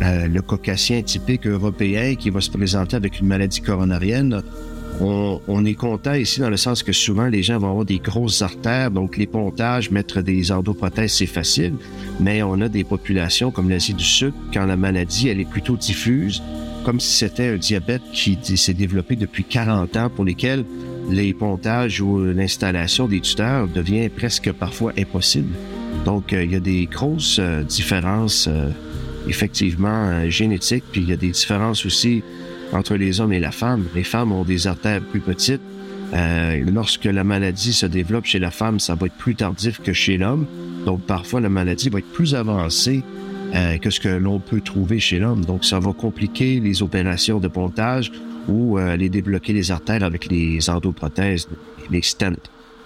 le 0.00 0.42
caucasien 0.42 1.02
typique 1.02 1.46
européen 1.46 2.14
qui 2.14 2.30
va 2.30 2.40
se 2.40 2.50
présenter 2.50 2.96
avec 2.96 3.20
une 3.20 3.26
maladie 3.26 3.60
coronarienne, 3.60 4.42
on, 5.00 5.64
est 5.64 5.74
content 5.74 6.14
ici 6.14 6.40
dans 6.40 6.50
le 6.50 6.56
sens 6.56 6.82
que 6.82 6.92
souvent 6.92 7.26
les 7.26 7.42
gens 7.42 7.58
vont 7.58 7.70
avoir 7.70 7.84
des 7.84 7.98
grosses 7.98 8.42
artères, 8.42 8.90
donc 8.90 9.16
les 9.16 9.26
pontages, 9.26 9.90
mettre 9.90 10.20
des 10.20 10.52
endoprothèses, 10.52 11.14
c'est 11.14 11.26
facile, 11.26 11.74
mais 12.20 12.42
on 12.42 12.60
a 12.60 12.68
des 12.68 12.84
populations 12.84 13.50
comme 13.50 13.68
l'Asie 13.68 13.94
du 13.94 14.04
Sud, 14.04 14.32
quand 14.52 14.66
la 14.66 14.76
maladie, 14.76 15.28
elle 15.28 15.40
est 15.40 15.48
plutôt 15.48 15.76
diffuse, 15.76 16.42
comme 16.84 17.00
si 17.00 17.12
c'était 17.16 17.48
un 17.48 17.56
diabète 17.56 18.02
qui 18.12 18.36
s'est 18.56 18.74
développé 18.74 19.16
depuis 19.16 19.44
40 19.44 19.96
ans, 19.96 20.10
pour 20.10 20.24
lesquels 20.24 20.64
les 21.10 21.34
pontages 21.34 22.00
ou 22.00 22.24
l'installation 22.24 23.08
des 23.08 23.20
tuteurs 23.20 23.68
devient 23.68 24.08
presque 24.08 24.52
parfois 24.52 24.92
impossible. 24.98 25.54
Donc, 26.04 26.32
euh, 26.32 26.44
il 26.44 26.52
y 26.52 26.56
a 26.56 26.60
des 26.60 26.86
grosses 26.86 27.38
euh, 27.40 27.62
différences, 27.62 28.46
euh, 28.48 28.70
effectivement, 29.28 30.28
génétiques, 30.28 30.84
puis 30.92 31.02
il 31.02 31.08
y 31.08 31.12
a 31.12 31.16
des 31.16 31.30
différences 31.30 31.86
aussi 31.86 32.22
entre 32.72 32.96
les 32.96 33.20
hommes 33.20 33.32
et 33.32 33.40
la 33.40 33.52
femme. 33.52 33.86
Les 33.94 34.04
femmes 34.04 34.32
ont 34.32 34.44
des 34.44 34.66
artères 34.66 35.00
plus 35.00 35.20
petites. 35.20 35.60
Euh, 36.12 36.62
lorsque 36.72 37.06
la 37.06 37.24
maladie 37.24 37.72
se 37.72 37.86
développe 37.86 38.26
chez 38.26 38.38
la 38.38 38.50
femme, 38.50 38.78
ça 38.78 38.94
va 38.94 39.06
être 39.06 39.16
plus 39.16 39.34
tardif 39.34 39.80
que 39.80 39.92
chez 39.92 40.16
l'homme. 40.16 40.46
Donc 40.84 41.02
parfois, 41.02 41.40
la 41.40 41.48
maladie 41.48 41.88
va 41.88 41.98
être 41.98 42.12
plus 42.12 42.34
avancée 42.34 43.02
euh, 43.54 43.78
que 43.78 43.90
ce 43.90 44.00
que 44.00 44.08
l'on 44.08 44.40
peut 44.40 44.60
trouver 44.60 45.00
chez 45.00 45.18
l'homme. 45.18 45.44
Donc 45.44 45.64
ça 45.64 45.78
va 45.78 45.92
compliquer 45.92 46.60
les 46.60 46.82
opérations 46.82 47.40
de 47.40 47.48
pontage 47.48 48.12
ou 48.48 48.78
euh, 48.78 48.96
les 48.96 49.08
débloquer 49.08 49.52
les 49.52 49.70
artères 49.70 50.02
avec 50.02 50.30
les 50.30 50.68
endoprothèses, 50.68 51.48
les 51.90 52.02
stents. 52.02 52.32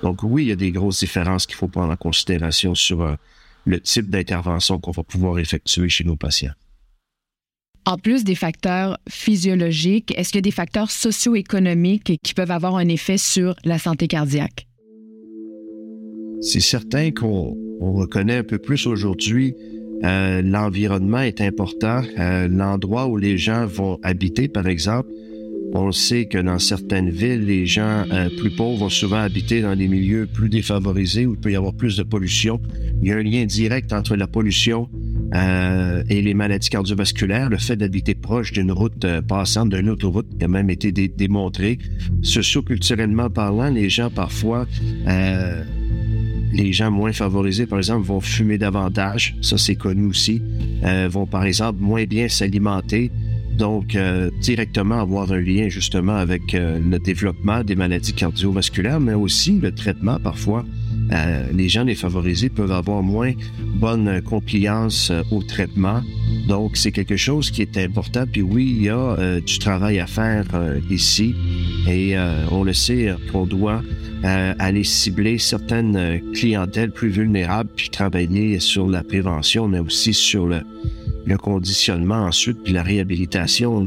Donc 0.03 0.23
oui, 0.23 0.45
il 0.45 0.49
y 0.49 0.53
a 0.53 0.57
des 0.57 0.71
grosses 0.71 1.01
différences 1.01 1.47
qu'il 1.47 1.57
faut 1.57 1.69
prendre 1.69 1.93
en 1.93 1.97
considération 1.97 2.75
sur 2.75 3.17
le 3.65 3.81
type 3.81 4.09
d'intervention 4.09 4.79
qu'on 4.79 4.93
va 4.93 5.03
pouvoir 5.03 5.39
effectuer 5.39 5.89
chez 5.89 6.05
nos 6.05 6.17
patients. 6.17 6.53
En 7.89 7.97
plus 7.97 8.23
des 8.23 8.35
facteurs 8.35 8.99
physiologiques, 9.09 10.13
est-ce 10.17 10.29
qu'il 10.29 10.37
y 10.37 10.41
a 10.41 10.43
des 10.43 10.51
facteurs 10.51 10.91
socio-économiques 10.91 12.21
qui 12.23 12.35
peuvent 12.35 12.51
avoir 12.51 12.77
un 12.77 12.87
effet 12.89 13.17
sur 13.17 13.55
la 13.65 13.79
santé 13.79 14.09
cardiaque? 14.09 14.67
C'est 16.43 16.61
certain 16.61 17.11
qu'on 17.11 17.57
reconnaît 17.81 18.37
un 18.37 18.45
peu 18.45 18.59
plus 18.59 18.87
aujourd'hui 18.87 19.55
euh, 20.05 20.43
l'environnement 20.43 21.21
est 21.21 21.41
important. 21.41 22.03
Euh, 22.19 22.49
l'endroit 22.49 23.07
où 23.07 23.17
les 23.17 23.39
gens 23.39 23.67
vont 23.67 23.99
habiter, 24.03 24.49
par 24.49 24.67
exemple, 24.67 25.11
on 25.75 25.93
sait 25.93 26.27
que 26.27 26.39
dans 26.39 26.59
certaines 26.59 27.11
villes, 27.11 27.45
les 27.45 27.67
gens 27.67 28.05
euh, 28.11 28.31
plus 28.39 28.51
pauvres 28.51 28.79
vont 28.79 28.89
souvent 28.89 29.19
habiter 29.19 29.61
dans 29.61 29.77
des 29.77 29.87
milieux 29.87 30.27
plus 30.27 30.49
défavorisés 30.49 31.27
où 31.27 31.35
il 31.35 31.41
peut 31.41 31.53
y 31.53 31.57
avoir 31.57 31.75
plus 31.75 31.97
de 31.97 32.03
pollution. 32.03 32.61
Il 33.03 33.09
y 33.09 33.13
a 33.13 33.17
un 33.17 33.23
lien 33.23 33.45
direct 33.45 33.93
entre 33.93 34.17
la 34.17 34.27
pollution 34.27 34.89
et 35.31 36.23
les 36.23 36.33
maladies 36.33 36.71
cardiovasculaires, 36.71 37.51
le 37.51 37.59
fait 37.59 37.77
d'habiter 37.77 38.15
proche 38.15 38.51
d'une 38.51 38.73
route 38.73 39.07
passante, 39.29 39.69
d'une 39.69 39.91
autoroute, 39.91 40.27
a 40.43 40.49
même 40.49 40.71
été 40.71 40.91
démontré. 40.91 41.77
Socioculturellement 42.23 43.29
parlant, 43.29 43.69
les 43.69 43.91
gens 43.91 44.09
parfois, 44.09 44.67
les 46.53 46.73
gens 46.73 46.91
moins 46.91 47.13
favorisés, 47.13 47.67
par 47.67 47.79
exemple, 47.79 48.07
vont 48.07 48.21
fumer 48.21 48.59
davantage, 48.59 49.37
ça 49.43 49.59
c'est 49.59 49.77
connu 49.77 50.07
aussi, 50.07 50.43
vont 51.11 51.27
par 51.27 51.45
exemple 51.45 51.81
moins 51.81 52.05
bien 52.05 52.29
s'alimenter, 52.29 53.11
donc 53.57 53.97
directement 54.41 55.01
avoir 55.01 55.33
un 55.33 55.41
lien 55.41 55.69
justement 55.69 56.17
avec 56.17 56.53
le 56.53 56.99
développement 56.99 57.65
des 57.65 57.75
maladies 57.75 58.13
cardiovasculaires, 58.13 59.01
mais 59.01 59.15
aussi 59.15 59.59
le 59.59 59.73
traitement 59.73 60.19
parfois 60.19 60.65
euh, 61.13 61.45
les 61.53 61.69
gens 61.69 61.85
défavorisés 61.85 62.49
peuvent 62.49 62.73
avoir 62.73 63.03
moins 63.03 63.33
bonne 63.75 64.21
compliance 64.23 65.11
euh, 65.11 65.23
au 65.31 65.43
traitement. 65.43 66.03
Donc, 66.47 66.77
c'est 66.77 66.93
quelque 66.93 67.17
chose 67.17 67.51
qui 67.51 67.63
est 67.63 67.77
important. 67.79 68.25
Puis 68.31 68.43
oui, 68.43 68.75
il 68.77 68.83
y 68.83 68.89
a 68.89 68.97
euh, 68.97 69.41
du 69.41 69.59
travail 69.59 69.99
à 69.99 70.07
faire 70.07 70.45
ici. 70.91 71.35
Et 71.89 72.17
on 72.51 72.65
le 72.65 72.75
sait 72.75 73.15
qu'on 73.33 73.47
doit 73.47 73.83
aller 74.23 74.85
cibler 74.85 75.39
certaines 75.39 76.21
clientèles 76.35 76.91
plus 76.91 77.09
vulnérables, 77.09 77.71
puis 77.75 77.89
travailler 77.89 78.59
sur 78.59 78.87
la 78.89 79.03
prévention, 79.03 79.69
mais 79.69 79.79
aussi 79.79 80.13
sur 80.13 80.47
le, 80.47 80.61
le 81.25 81.39
conditionnement 81.39 82.27
ensuite, 82.27 82.59
puis 82.63 82.73
la 82.73 82.83
réhabilitation 82.83 83.87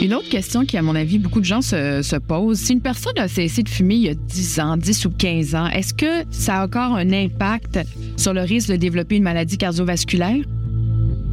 une 0.00 0.14
autre 0.14 0.28
question 0.28 0.64
qui, 0.64 0.76
à 0.76 0.82
mon 0.82 0.94
avis, 0.94 1.18
beaucoup 1.18 1.40
de 1.40 1.44
gens 1.44 1.60
se, 1.60 2.18
posent, 2.18 2.58
si 2.58 2.72
une 2.72 2.80
personne 2.80 3.18
a 3.18 3.28
cessé 3.28 3.62
de 3.62 3.68
fumer 3.68 3.94
il 3.96 4.02
y 4.02 4.08
a 4.08 4.14
10 4.14 4.60
ans, 4.60 4.76
10 4.76 5.04
ou 5.06 5.10
15 5.10 5.54
ans, 5.54 5.66
est-ce 5.66 5.92
que 5.92 6.24
ça 6.30 6.60
a 6.60 6.64
encore 6.64 6.96
un 6.96 7.12
impact 7.12 7.78
sur 8.16 8.32
le 8.32 8.40
risque 8.40 8.70
de 8.70 8.76
développer 8.76 9.16
une 9.16 9.22
maladie 9.22 9.58
cardiovasculaire? 9.58 10.44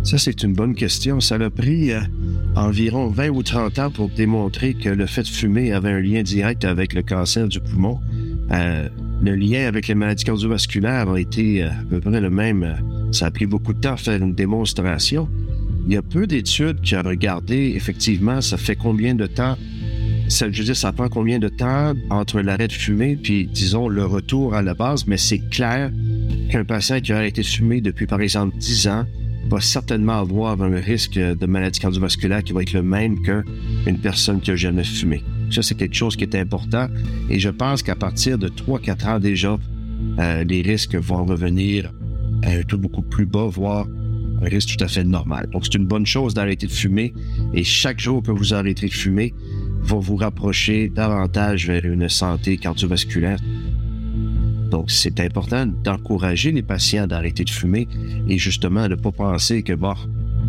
Ça, 0.04 0.18
c'est 0.18 0.44
une 0.44 0.54
bonne 0.54 0.76
question. 0.76 1.20
Ça 1.20 1.36
a 1.36 1.50
pris 1.50 1.92
euh, 1.92 2.00
environ 2.56 3.08
20 3.08 3.30
ou 3.30 3.44
30 3.44 3.80
ans 3.80 3.92
pour 3.92 4.10
démontrer 4.10 4.74
que 4.74 4.90
le 4.90 5.06
fait 5.06 5.24
de 5.24 5.28
fumer 5.28 5.72
avait 5.72 5.92
un 5.92 6.00
lien 6.00 6.22
direct 6.22 6.66
avec 6.66 6.94
le 6.94 7.04
cancer 7.04 7.48
du 7.48 7.60
poumon. 7.60 8.00
Euh, 8.52 8.88
le 9.22 9.36
lien 9.36 9.68
avec 9.68 9.88
les 9.88 9.96
maladies 9.96 10.24
cardiovasculaires 10.24 11.10
a 11.10 11.20
été 11.20 11.64
euh, 11.64 11.70
à 11.70 11.84
peu 11.90 12.00
près 12.00 12.22
le 12.22 12.30
même. 12.30 12.78
Ça 13.12 13.28
a 13.28 13.32
pris 13.32 13.46
beaucoup 13.46 13.74
de 13.74 13.80
temps 13.80 13.94
à 13.94 13.98
faire 13.98 14.22
une 14.22 14.34
démonstration. 14.34 15.28
Il 15.86 15.94
y 15.94 15.98
a 15.98 16.02
peu 16.02 16.28
d'études 16.28 16.82
qui 16.82 16.96
ont 16.96 17.04
regardé, 17.04 17.74
effectivement, 17.76 18.42
ça 18.42 18.58
fait 18.58 18.76
combien 18.76 19.16
de 19.16 19.26
temps, 19.26 19.58
ça, 20.28 20.52
je 20.52 20.58
veux 20.60 20.66
dire, 20.66 20.76
ça 20.76 20.92
prend 20.92 21.08
combien 21.08 21.40
de 21.40 21.48
temps 21.48 21.94
entre 22.10 22.42
l'arrêt 22.42 22.68
de 22.68 22.74
fumer 22.74 23.16
puis, 23.16 23.48
disons, 23.48 23.88
le 23.88 24.06
retour 24.06 24.54
à 24.54 24.62
la 24.62 24.74
base, 24.74 25.08
mais 25.08 25.18
c'est 25.18 25.40
clair 25.40 25.92
qu'un 26.52 26.66
patient 26.66 27.00
qui 27.00 27.14
a 27.14 27.18
arrêté 27.18 27.42
de 27.42 27.48
fumer 27.48 27.82
depuis, 27.82 28.08
par 28.08 28.22
exemple, 28.22 28.58
10 28.58 28.88
ans 28.88 29.06
va 29.50 29.62
certainement 29.62 30.20
avoir 30.20 30.62
un 30.62 30.76
risque 30.76 31.18
de 31.18 31.46
maladie 31.46 31.80
cardiovasculaire 31.80 32.44
qui 32.44 32.54
va 32.54 32.62
être 32.62 32.74
le 32.74 32.84
même 32.84 33.22
qu'une 33.22 34.00
personne 34.00 34.42
qui 34.42 34.52
a 34.52 34.56
jamais 34.56 34.84
fumé. 34.84 35.24
Ça, 35.52 35.62
c'est 35.62 35.76
quelque 35.76 35.96
chose 35.96 36.16
qui 36.16 36.24
est 36.24 36.36
important 36.36 36.88
et 37.30 37.40
je 37.40 37.50
pense 37.50 37.82
qu'à 37.82 37.96
partir 37.96 38.38
de 38.38 38.50
3-4 38.50 39.08
ans 39.08 39.20
déjà, 39.20 39.58
euh, 40.20 40.44
les 40.44 40.62
risques 40.62 40.96
vont 40.96 41.26
revenir 41.26 41.94
un 42.44 42.62
taux 42.64 42.78
beaucoup 42.78 43.02
plus 43.02 43.26
bas, 43.26 43.48
voire 43.48 43.88
un 44.42 44.46
risque 44.46 44.78
tout 44.78 44.84
à 44.84 44.88
fait 44.88 45.04
normal. 45.04 45.50
Donc, 45.52 45.66
c'est 45.66 45.76
une 45.76 45.86
bonne 45.86 46.06
chose 46.06 46.34
d'arrêter 46.34 46.68
de 46.68 46.72
fumer 46.72 47.14
et 47.54 47.64
chaque 47.64 48.00
jour 48.00 48.22
que 48.22 48.32
vous 48.32 48.54
arrêtez 48.54 48.88
de 48.88 48.94
fumer 48.94 49.34
va 49.82 49.98
vous 49.98 50.16
rapprocher 50.16 50.90
davantage 50.90 51.68
vers 51.68 51.86
une 51.86 52.10
santé 52.10 52.58
cardiovasculaire. 52.58 53.40
Donc, 54.70 54.92
c'est 54.92 55.20
important 55.22 55.66
d'encourager 55.66 56.52
les 56.52 56.62
patients 56.62 57.08
d'arrêter 57.08 57.44
de 57.44 57.50
fumer 57.50 57.88
et 58.28 58.38
justement 58.38 58.84
de 58.84 58.90
ne 58.90 58.96
pas 58.96 59.12
penser 59.12 59.64
que, 59.64 59.74
bon, 59.74 59.94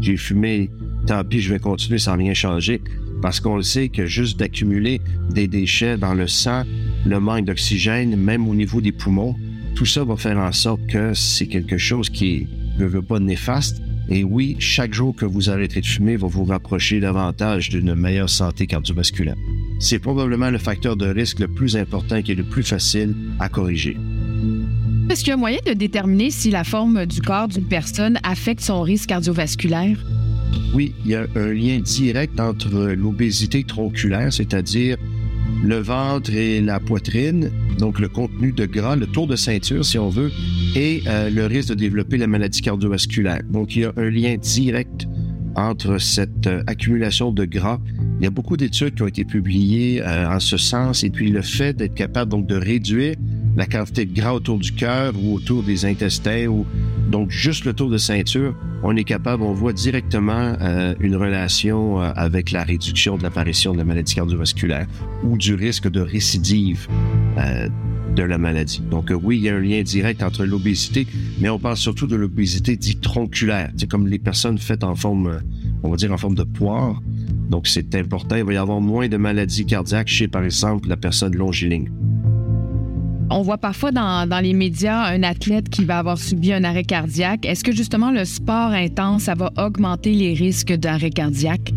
j'ai 0.00 0.16
fumé, 0.16 0.70
tant 1.06 1.24
pis, 1.24 1.40
je 1.40 1.52
vais 1.52 1.60
continuer 1.60 1.98
sans 1.98 2.16
rien 2.16 2.34
changer. 2.34 2.80
Parce 3.22 3.40
qu'on 3.40 3.56
le 3.56 3.62
sait 3.62 3.88
que 3.88 4.06
juste 4.06 4.38
d'accumuler 4.38 5.00
des 5.30 5.48
déchets 5.48 5.98
dans 5.98 6.14
le 6.14 6.28
sang, 6.28 6.62
le 7.04 7.18
manque 7.18 7.46
d'oxygène, 7.46 8.16
même 8.16 8.48
au 8.48 8.54
niveau 8.54 8.80
des 8.80 8.92
poumons, 8.92 9.34
tout 9.74 9.86
ça 9.86 10.04
va 10.04 10.16
faire 10.16 10.38
en 10.38 10.52
sorte 10.52 10.84
que 10.88 11.14
c'est 11.14 11.46
quelque 11.46 11.78
chose 11.78 12.10
qui 12.10 12.34
est 12.34 12.46
ne 12.78 12.86
veut 12.86 13.02
pas 13.02 13.18
néfaste. 13.18 13.82
Et 14.08 14.24
oui, 14.24 14.56
chaque 14.58 14.94
jour 14.94 15.14
que 15.14 15.26
vous 15.26 15.50
arrêtez 15.50 15.80
de 15.80 15.86
fumer 15.86 16.16
va 16.16 16.28
vous 16.28 16.44
rapprocher 16.44 16.98
davantage 17.00 17.68
d'une 17.68 17.94
meilleure 17.94 18.30
santé 18.30 18.66
cardiovasculaire. 18.66 19.36
C'est 19.80 19.98
probablement 19.98 20.50
le 20.50 20.58
facteur 20.58 20.96
de 20.96 21.06
risque 21.06 21.40
le 21.40 21.48
plus 21.48 21.76
important 21.76 22.22
qui 22.22 22.32
est 22.32 22.36
le 22.36 22.44
plus 22.44 22.62
facile 22.62 23.14
à 23.38 23.48
corriger. 23.48 23.96
Est-ce 25.10 25.20
qu'il 25.20 25.30
y 25.30 25.34
a 25.34 25.36
moyen 25.36 25.58
de 25.66 25.72
déterminer 25.72 26.30
si 26.30 26.50
la 26.50 26.64
forme 26.64 27.06
du 27.06 27.20
corps 27.20 27.48
d'une 27.48 27.68
personne 27.68 28.18
affecte 28.22 28.62
son 28.62 28.82
risque 28.82 29.08
cardiovasculaire? 29.08 29.98
Oui, 30.74 30.94
il 31.04 31.10
y 31.10 31.14
a 31.14 31.26
un 31.34 31.52
lien 31.52 31.78
direct 31.80 32.38
entre 32.40 32.92
l'obésité 32.92 33.64
tronculaire, 33.64 34.32
c'est-à-dire 34.32 34.96
le 35.62 35.76
ventre 35.76 36.32
et 36.32 36.60
la 36.60 36.80
poitrine, 36.80 37.50
donc 37.78 37.98
le 37.98 38.08
contenu 38.08 38.52
de 38.52 38.66
gras, 38.66 38.96
le 38.96 39.06
tour 39.06 39.26
de 39.26 39.36
ceinture 39.36 39.84
si 39.84 39.98
on 39.98 40.08
veut, 40.08 40.30
et 40.76 41.02
euh, 41.06 41.30
le 41.30 41.46
risque 41.46 41.70
de 41.70 41.74
développer 41.74 42.16
la 42.16 42.26
maladie 42.26 42.60
cardiovasculaire. 42.60 43.42
Donc 43.50 43.76
il 43.76 43.82
y 43.82 43.84
a 43.84 43.92
un 43.96 44.10
lien 44.10 44.36
direct 44.36 45.06
entre 45.56 45.98
cette 45.98 46.46
euh, 46.46 46.62
accumulation 46.66 47.32
de 47.32 47.44
gras 47.44 47.80
Il 48.20 48.24
y 48.24 48.26
a 48.26 48.30
beaucoup 48.30 48.56
d'études 48.56 48.94
qui 48.94 49.02
ont 49.02 49.08
été 49.08 49.24
publiées 49.24 50.02
euh, 50.02 50.28
en 50.28 50.40
ce 50.40 50.56
sens, 50.56 51.04
et 51.04 51.10
puis 51.10 51.30
le 51.30 51.42
fait 51.42 51.76
d'être 51.76 51.94
capable 51.94 52.30
donc 52.30 52.46
de 52.46 52.56
réduire 52.56 53.16
la 53.58 53.66
quantité 53.66 54.06
de 54.06 54.14
gras 54.14 54.34
autour 54.34 54.58
du 54.58 54.72
cœur 54.72 55.12
ou 55.20 55.34
autour 55.34 55.64
des 55.64 55.84
intestins, 55.84 56.46
ou 56.46 56.64
donc 57.10 57.30
juste 57.30 57.64
le 57.64 57.72
tour 57.72 57.90
de 57.90 57.98
ceinture, 57.98 58.54
on 58.84 58.94
est 58.94 59.02
capable, 59.02 59.42
on 59.42 59.52
voit 59.52 59.72
directement 59.72 60.54
euh, 60.60 60.94
une 61.00 61.16
relation 61.16 62.00
euh, 62.00 62.12
avec 62.14 62.52
la 62.52 62.62
réduction 62.62 63.18
de 63.18 63.24
l'apparition 63.24 63.72
de 63.72 63.78
la 63.78 63.84
maladie 63.84 64.14
cardiovasculaire 64.14 64.86
ou 65.24 65.36
du 65.36 65.54
risque 65.54 65.90
de 65.90 66.00
récidive 66.00 66.86
de 68.14 68.22
la 68.22 68.38
maladie. 68.38 68.80
Donc 68.90 69.12
oui, 69.22 69.38
il 69.38 69.42
y 69.44 69.48
a 69.48 69.56
un 69.56 69.60
lien 69.60 69.82
direct 69.82 70.22
entre 70.22 70.44
l'obésité, 70.44 71.06
mais 71.40 71.48
on 71.48 71.58
parle 71.58 71.76
surtout 71.76 72.06
de 72.06 72.16
l'obésité 72.16 72.76
dite 72.76 73.00
tronculaire, 73.00 73.70
c'est 73.76 73.88
comme 73.88 74.06
les 74.06 74.18
personnes 74.18 74.58
faites 74.58 74.84
en 74.84 74.94
forme, 74.94 75.40
on 75.82 75.90
va 75.90 75.96
dire 75.96 76.12
en 76.12 76.16
forme 76.16 76.36
de 76.36 76.44
poire. 76.44 77.00
Donc, 77.48 77.66
c'est 77.66 77.94
important. 77.94 78.36
Il 78.36 78.44
va 78.44 78.52
y 78.52 78.56
avoir 78.56 78.80
moins 78.80 79.08
de 79.08 79.16
maladies 79.16 79.64
cardiaques 79.64 80.08
chez, 80.08 80.28
par 80.28 80.44
exemple, 80.44 80.88
la 80.88 80.98
personne 80.98 81.34
longiligne. 81.34 81.90
On 83.30 83.42
voit 83.42 83.58
parfois 83.58 83.92
dans, 83.92 84.42
les 84.42 84.54
médias 84.54 85.04
un 85.04 85.22
athlète 85.22 85.68
qui 85.68 85.84
va 85.84 85.98
avoir 85.98 86.16
subi 86.16 86.52
un 86.52 86.64
arrêt 86.64 86.84
cardiaque. 86.84 87.44
Est-ce 87.44 87.62
que 87.62 87.72
justement 87.72 88.10
le 88.10 88.24
sport 88.24 88.70
intense, 88.70 89.24
ça 89.24 89.34
va 89.34 89.52
augmenter 89.58 90.14
les 90.14 90.32
risques 90.32 90.72
d'arrêt 90.72 91.10
cardiaque? 91.10 91.72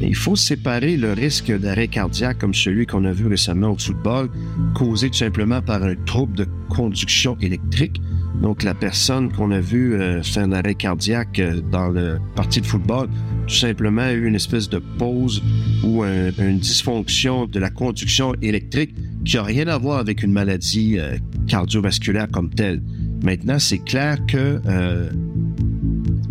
Il 0.00 0.16
faut 0.16 0.34
séparer 0.34 0.96
le 0.96 1.12
risque 1.12 1.52
d'arrêt 1.52 1.88
cardiaque 1.88 2.38
comme 2.38 2.54
celui 2.54 2.86
qu'on 2.86 3.04
a 3.04 3.12
vu 3.12 3.26
récemment 3.26 3.70
au 3.70 3.78
football, 3.78 4.30
causé 4.74 5.10
tout 5.10 5.18
simplement 5.18 5.60
par 5.60 5.82
un 5.82 5.94
trouble 6.06 6.36
de 6.36 6.46
conduction 6.70 7.36
électrique. 7.40 8.00
Donc 8.40 8.62
la 8.62 8.74
personne 8.74 9.30
qu'on 9.32 9.50
a 9.50 9.60
vu 9.60 9.94
euh, 9.94 10.22
faire 10.22 10.44
un 10.44 10.52
arrêt 10.52 10.74
cardiaque 10.74 11.38
euh, 11.38 11.60
dans 11.60 11.88
le 11.88 12.18
parti 12.34 12.60
de 12.60 12.66
football, 12.66 13.08
tout 13.46 13.54
simplement 13.54 14.08
eu 14.10 14.26
une 14.26 14.34
espèce 14.34 14.68
de 14.68 14.78
pause 14.78 15.42
ou 15.84 16.04
une 16.04 16.58
dysfonction 16.58 17.46
de 17.46 17.58
la 17.58 17.70
conduction 17.70 18.34
électrique 18.40 18.94
qui 19.24 19.36
n'a 19.36 19.42
rien 19.42 19.68
à 19.68 19.78
voir 19.78 19.98
avec 19.98 20.22
une 20.22 20.32
maladie 20.32 20.98
euh, 20.98 21.16
cardiovasculaire 21.46 22.28
comme 22.30 22.50
telle. 22.50 22.82
Maintenant, 23.22 23.58
c'est 23.58 23.78
clair 23.78 24.18
que 24.26 24.60
euh, 24.66 25.10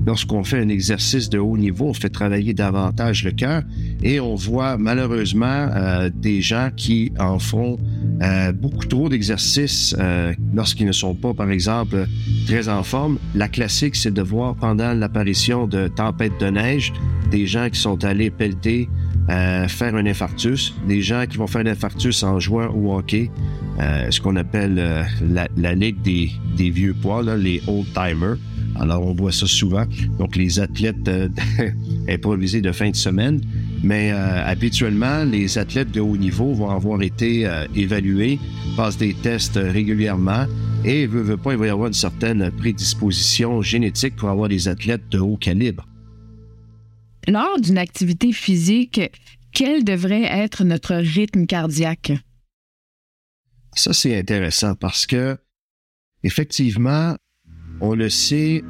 lorsqu'on 0.06 0.44
fait 0.44 0.60
un 0.60 0.70
exercice 0.70 1.30
de 1.30 1.38
haut 1.38 1.58
niveau, 1.58 1.90
on 1.90 1.94
fait 1.94 2.10
travailler 2.10 2.54
davantage 2.54 3.24
le 3.24 3.32
cœur 3.32 3.64
et 4.04 4.20
on 4.20 4.36
voit 4.36 4.78
malheureusement 4.78 5.46
euh, 5.46 6.10
des 6.14 6.42
gens 6.42 6.70
qui 6.76 7.12
en 7.20 7.40
font 7.40 7.78
euh, 8.22 8.52
beaucoup 8.52 8.86
trop 8.86 9.10
d'exercices 9.10 9.96
euh, 10.00 10.34
lorsqu'ils 10.54 10.88
ne 10.88 10.92
sont 10.92 11.16
pas, 11.16 11.34
par 11.34 11.50
exemple, 11.52 12.08
très 12.48 12.70
en 12.70 12.84
forme. 12.84 13.18
La 13.36 13.48
classique, 13.48 13.96
c'est 13.96 14.14
de 14.14 14.22
voir 14.22 14.56
pendant 14.56 14.94
l'apparition 14.94 15.68
de 15.68 15.88
tempêtes 15.88 16.40
de 16.40 16.48
neige 16.48 16.94
des 17.30 17.48
gens 17.48 17.70
qui 17.70 17.80
sont 17.80 18.04
allés 18.04 18.30
pelleter, 18.30 18.90
faire 19.30 19.96
un 19.96 20.06
infarctus, 20.06 20.74
des 20.86 21.02
gens 21.02 21.24
qui 21.30 21.38
vont 21.38 21.48
faire 21.48 21.62
un 21.62 21.68
infarctus 21.68 22.24
en 22.24 22.42
jouant 22.42 22.68
au 22.68 22.98
hockey, 22.98 23.32
ce 23.80 24.20
qu'on 24.20 24.36
appelle 24.36 25.06
la, 25.56 25.74
ligue 25.74 26.02
des, 26.02 26.70
vieux 26.70 26.94
poids, 26.94 27.24
les 27.38 27.62
old-timers. 27.68 28.36
Alors, 28.80 29.06
on 29.06 29.14
voit 29.14 29.32
ça 29.32 29.48
souvent. 29.48 29.86
Donc, 30.18 30.36
les 30.36 30.60
athlètes 30.60 31.10
improvisés 32.10 32.62
de 32.62 32.72
fin 32.72 32.90
de 32.90 32.96
semaine. 32.96 33.42
Mais 33.84 34.12
euh, 34.12 34.46
habituellement, 34.46 35.24
les 35.24 35.58
athlètes 35.58 35.92
de 35.92 36.00
haut 36.00 36.18
niveau 36.18 36.54
vont 36.54 36.70
avoir 36.70 37.02
été 37.02 37.48
euh, 37.48 37.66
évalués, 37.76 38.40
passent 38.76 38.98
des 38.98 39.14
tests 39.14 39.60
régulièrement 39.62 40.46
et, 40.86 41.06
veut, 41.08 41.22
veut 41.22 41.38
pas, 41.38 41.54
il 41.54 41.58
va 41.58 41.68
y 41.68 41.70
avoir 41.70 41.88
une 41.88 41.94
certaine 41.94 42.52
prédisposition 42.52 43.62
génétique 43.62 44.16
pour 44.16 44.30
avoir 44.30 44.50
des 44.50 44.68
athlètes 44.68 45.10
de 45.10 45.20
haut 45.20 45.38
calibre. 45.38 45.88
Lors 47.28 47.60
d'une 47.60 47.78
activité 47.78 48.32
physique, 48.34 49.02
quel 49.54 49.84
devrait 49.84 50.24
être 50.24 50.64
notre 50.64 50.96
rythme 50.96 51.46
cardiaque? 51.46 52.14
Ça, 53.74 53.94
c'est 53.94 54.18
intéressant 54.18 54.76
parce 54.76 55.06
que, 55.06 55.38
effectivement, 56.24 57.16
on 57.82 57.96
le 57.96 58.10
sait, 58.10 58.64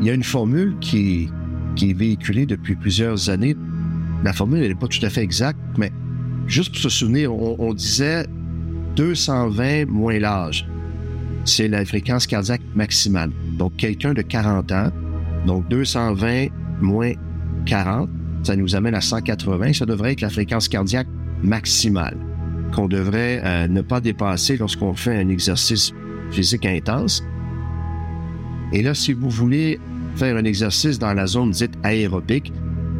il 0.00 0.06
y 0.06 0.10
a 0.10 0.14
une 0.14 0.24
formule 0.24 0.76
qui, 0.80 1.28
est 1.82 1.92
véhiculée 1.92 2.46
depuis 2.46 2.76
plusieurs 2.76 3.28
années 3.28 3.56
la 4.24 4.32
formule 4.32 4.66
n'est 4.66 4.74
pas 4.74 4.88
tout 4.88 5.04
à 5.04 5.10
fait 5.10 5.22
exacte, 5.22 5.58
mais 5.76 5.92
juste 6.46 6.72
pour 6.72 6.80
se 6.80 6.88
souvenir, 6.88 7.32
on, 7.34 7.74
disait 7.74 8.26
220 8.96 9.86
moins 9.86 10.18
l'âge. 10.18 10.66
C'est 11.44 11.68
la 11.68 11.84
fréquence 11.84 12.26
cardiaque 12.26 12.62
maximale. 12.74 13.30
Donc, 13.58 13.76
quelqu'un 13.76 14.14
de 14.14 14.22
40 14.22 14.72
ans, 14.72 14.90
donc 15.46 15.68
220 15.68 16.46
moins 16.80 17.12
40, 17.66 18.08
ça 18.44 18.56
nous 18.56 18.74
amène 18.74 18.94
à 18.94 19.02
180. 19.02 19.74
Ça 19.74 19.84
devrait 19.84 20.12
être 20.12 20.22
la 20.22 20.30
fréquence 20.30 20.68
cardiaque 20.68 21.08
maximale 21.42 22.16
qu'on 22.74 22.88
devrait 22.88 23.42
euh, 23.44 23.68
ne 23.68 23.82
pas 23.82 24.00
dépasser 24.00 24.56
lorsqu'on 24.56 24.94
fait 24.94 25.20
un 25.20 25.28
exercice 25.28 25.92
physique 26.30 26.64
intense. 26.64 27.22
Et 28.74 28.82
là, 28.82 28.92
si 28.92 29.12
vous 29.12 29.30
voulez 29.30 29.78
faire 30.16 30.36
un 30.36 30.44
exercice 30.44 30.98
dans 30.98 31.14
la 31.14 31.28
zone 31.28 31.52
dite 31.52 31.78
aérobique, 31.84 32.52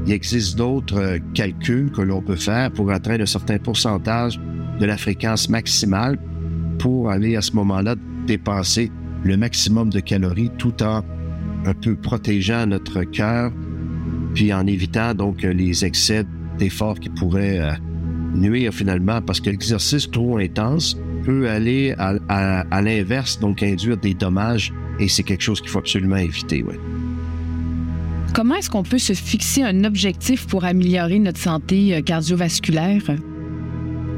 il 0.06 0.12
existe 0.12 0.56
d'autres 0.56 0.98
euh, 0.98 1.18
calculs 1.34 1.90
que 1.90 2.00
l'on 2.00 2.22
peut 2.22 2.37
faire 2.37 2.70
pour 2.70 2.92
atteindre 2.92 3.22
un 3.22 3.26
certain 3.26 3.58
pourcentage 3.58 4.38
de 4.78 4.87
la 4.87 4.96
fréquence 4.96 5.48
maximale 5.48 6.16
pour 6.78 7.10
aller 7.10 7.34
à 7.34 7.40
ce 7.40 7.52
moment-là 7.52 7.96
dépenser 8.26 8.92
le 9.24 9.37
maximum 9.37 9.90
de 9.90 9.98
calories 9.98 10.50
tout 10.58 10.80
en 10.82 11.02
un 11.66 11.74
peu 11.74 11.96
protégeant 11.96 12.66
notre 12.66 13.02
cœur, 13.02 13.50
puis 14.34 14.52
en 14.52 14.66
évitant 14.66 15.14
donc 15.14 15.42
les 15.42 15.84
excès 15.84 16.24
d'efforts 16.56 17.00
qui 17.00 17.08
pourraient 17.08 17.58
euh, 17.58 17.72
nuire 18.34 18.72
finalement, 18.72 19.20
parce 19.22 19.40
que 19.40 19.50
l'exercice 19.50 20.08
trop 20.08 20.38
intense 20.38 20.96
peut 21.24 21.48
aller 21.48 21.94
à, 21.98 22.14
à 22.70 22.82
l'inverse, 22.82 23.38
donc 23.38 23.62
induire 23.62 23.96
des 23.96 24.14
dommages, 24.14 24.72
et 24.98 25.08
c'est 25.08 25.22
quelque 25.22 25.42
chose 25.42 25.60
qu'il 25.60 25.70
faut 25.70 25.78
absolument 25.78 26.16
éviter. 26.16 26.62
Ouais. 26.62 26.78
Comment 28.34 28.56
est-ce 28.56 28.68
qu'on 28.68 28.82
peut 28.82 28.98
se 28.98 29.12
fixer 29.12 29.62
un 29.62 29.84
objectif 29.84 30.48
pour 30.48 30.64
améliorer 30.64 31.20
notre 31.20 31.38
santé 31.38 31.94
euh, 31.94 32.02
cardiovasculaire? 32.02 33.02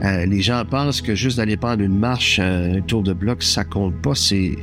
Euh, 0.03 0.25
les 0.25 0.41
gens 0.41 0.65
pensent 0.65 1.03
que 1.03 1.15
juste 1.15 1.37
d'aller 1.37 1.59
prendre 1.59 1.83
une 1.83 1.99
marche, 1.99 2.39
euh, 2.41 2.79
un 2.79 2.81
tour 2.81 3.03
de 3.03 3.13
bloc, 3.13 3.43
ça 3.43 3.65
compte 3.65 3.95
pas. 4.01 4.15
C'est, 4.15 4.57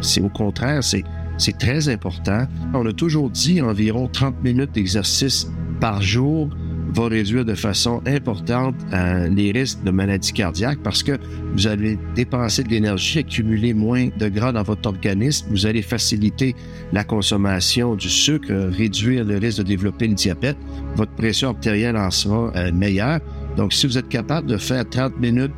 c'est 0.00 0.20
au 0.20 0.28
contraire, 0.28 0.84
c'est, 0.84 1.02
c'est 1.36 1.58
très 1.58 1.88
important. 1.88 2.46
On 2.72 2.86
a 2.86 2.92
toujours 2.92 3.28
dit 3.28 3.60
environ 3.60 4.06
30 4.06 4.40
minutes 4.44 4.72
d'exercice 4.72 5.50
par 5.80 6.00
jour 6.00 6.48
va 6.92 7.08
réduire 7.08 7.44
de 7.44 7.54
façon 7.54 8.02
importante 8.06 8.74
euh, 8.92 9.28
les 9.28 9.52
risques 9.52 9.82
de 9.82 9.90
maladies 9.90 10.32
cardiaques 10.32 10.80
parce 10.82 11.02
que 11.02 11.18
vous 11.54 11.66
allez 11.66 11.98
dépenser 12.14 12.62
de 12.62 12.68
l'énergie, 12.68 13.20
accumuler 13.20 13.74
moins 13.74 14.08
de 14.18 14.28
gras 14.28 14.52
dans 14.52 14.62
votre 14.62 14.88
organisme, 14.88 15.46
vous 15.50 15.66
allez 15.66 15.82
faciliter 15.82 16.54
la 16.92 17.04
consommation 17.04 17.94
du 17.94 18.08
sucre, 18.08 18.52
réduire 18.52 19.24
le 19.24 19.38
risque 19.38 19.58
de 19.58 19.64
développer 19.64 20.08
le 20.08 20.14
diabète, 20.14 20.56
votre 20.96 21.12
pression 21.12 21.50
artérielle 21.50 21.96
en 21.96 22.10
sera 22.10 22.52
euh, 22.56 22.72
meilleure. 22.72 23.20
Donc, 23.56 23.72
si 23.72 23.86
vous 23.86 23.98
êtes 23.98 24.08
capable 24.08 24.48
de 24.48 24.56
faire 24.56 24.88
30 24.88 25.18
minutes 25.18 25.52